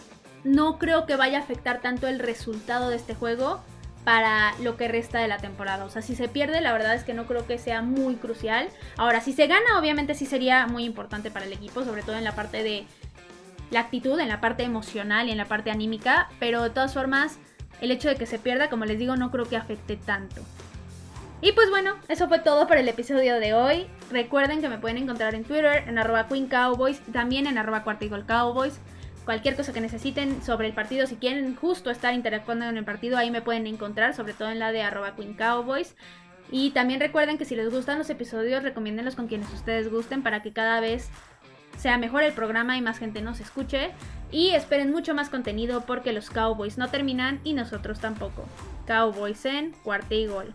no 0.44 0.78
creo 0.78 1.06
que 1.06 1.16
vaya 1.16 1.38
a 1.38 1.42
afectar 1.42 1.80
tanto 1.80 2.08
el 2.08 2.18
resultado 2.18 2.90
de 2.90 2.96
este 2.96 3.14
juego 3.14 3.62
para 4.04 4.52
lo 4.60 4.76
que 4.76 4.88
resta 4.88 5.20
de 5.20 5.28
la 5.28 5.38
temporada. 5.38 5.84
O 5.84 5.90
sea, 5.90 6.02
si 6.02 6.16
se 6.16 6.28
pierde, 6.28 6.60
la 6.60 6.72
verdad 6.72 6.94
es 6.94 7.04
que 7.04 7.14
no 7.14 7.26
creo 7.26 7.46
que 7.46 7.58
sea 7.58 7.82
muy 7.82 8.16
crucial. 8.16 8.68
Ahora, 8.96 9.20
si 9.20 9.32
se 9.32 9.46
gana, 9.46 9.78
obviamente 9.78 10.14
sí 10.14 10.26
sería 10.26 10.66
muy 10.66 10.84
importante 10.84 11.30
para 11.30 11.46
el 11.46 11.52
equipo, 11.52 11.84
sobre 11.84 12.02
todo 12.02 12.16
en 12.16 12.24
la 12.24 12.34
parte 12.34 12.62
de 12.62 12.84
la 13.70 13.80
actitud, 13.80 14.18
en 14.18 14.28
la 14.28 14.40
parte 14.40 14.64
emocional 14.64 15.28
y 15.28 15.30
en 15.30 15.38
la 15.38 15.46
parte 15.46 15.70
anímica. 15.70 16.28
Pero 16.40 16.62
de 16.64 16.70
todas 16.70 16.92
formas, 16.92 17.38
el 17.80 17.90
hecho 17.92 18.08
de 18.08 18.16
que 18.16 18.26
se 18.26 18.38
pierda, 18.38 18.68
como 18.68 18.84
les 18.84 18.98
digo, 18.98 19.16
no 19.16 19.30
creo 19.30 19.48
que 19.48 19.56
afecte 19.56 19.96
tanto. 19.96 20.42
Y 21.42 21.52
pues 21.52 21.68
bueno, 21.68 21.96
eso 22.08 22.28
fue 22.28 22.38
todo 22.38 22.66
por 22.66 22.78
el 22.78 22.88
episodio 22.88 23.40
de 23.40 23.52
hoy. 23.52 23.86
Recuerden 24.10 24.62
que 24.62 24.68
me 24.68 24.78
pueden 24.78 24.96
encontrar 24.96 25.34
en 25.34 25.44
Twitter, 25.44 25.84
en 25.86 25.98
arroba 25.98 26.28
Queen 26.28 26.46
Cowboys, 26.46 27.00
también 27.12 27.46
en 27.46 27.58
arroba 27.58 27.84
Cowboys 27.84 28.80
cualquier 29.24 29.56
cosa 29.56 29.72
que 29.72 29.80
necesiten 29.80 30.42
sobre 30.42 30.66
el 30.66 30.72
partido, 30.72 31.06
si 31.06 31.16
quieren 31.16 31.54
justo 31.56 31.90
estar 31.90 32.14
interactuando 32.14 32.66
en 32.66 32.76
el 32.76 32.84
partido, 32.84 33.16
ahí 33.16 33.30
me 33.30 33.42
pueden 33.42 33.66
encontrar, 33.66 34.14
sobre 34.14 34.32
todo 34.32 34.50
en 34.50 34.58
la 34.58 34.72
de 34.72 34.82
arroba 34.82 35.14
Queen 35.14 35.34
Cowboys. 35.34 35.94
Y 36.50 36.70
también 36.70 37.00
recuerden 37.00 37.38
que 37.38 37.44
si 37.44 37.56
les 37.56 37.70
gustan 37.70 37.98
los 37.98 38.10
episodios, 38.10 38.62
recomiéndenlos 38.62 39.16
con 39.16 39.28
quienes 39.28 39.52
ustedes 39.52 39.90
gusten 39.90 40.22
para 40.22 40.42
que 40.42 40.52
cada 40.52 40.80
vez 40.80 41.08
sea 41.78 41.98
mejor 41.98 42.22
el 42.22 42.32
programa 42.32 42.76
y 42.76 42.82
más 42.82 42.98
gente 42.98 43.22
nos 43.22 43.40
escuche. 43.40 43.90
Y 44.30 44.50
esperen 44.50 44.90
mucho 44.90 45.14
más 45.14 45.30
contenido 45.30 45.82
porque 45.86 46.12
los 46.12 46.30
Cowboys 46.30 46.78
no 46.78 46.88
terminan 46.88 47.40
y 47.44 47.54
nosotros 47.54 48.00
tampoco. 48.00 48.44
Cowboys 48.86 49.44
en 49.46 49.72
cuarta 49.82 50.14
y 50.14 50.26
gol. 50.26 50.52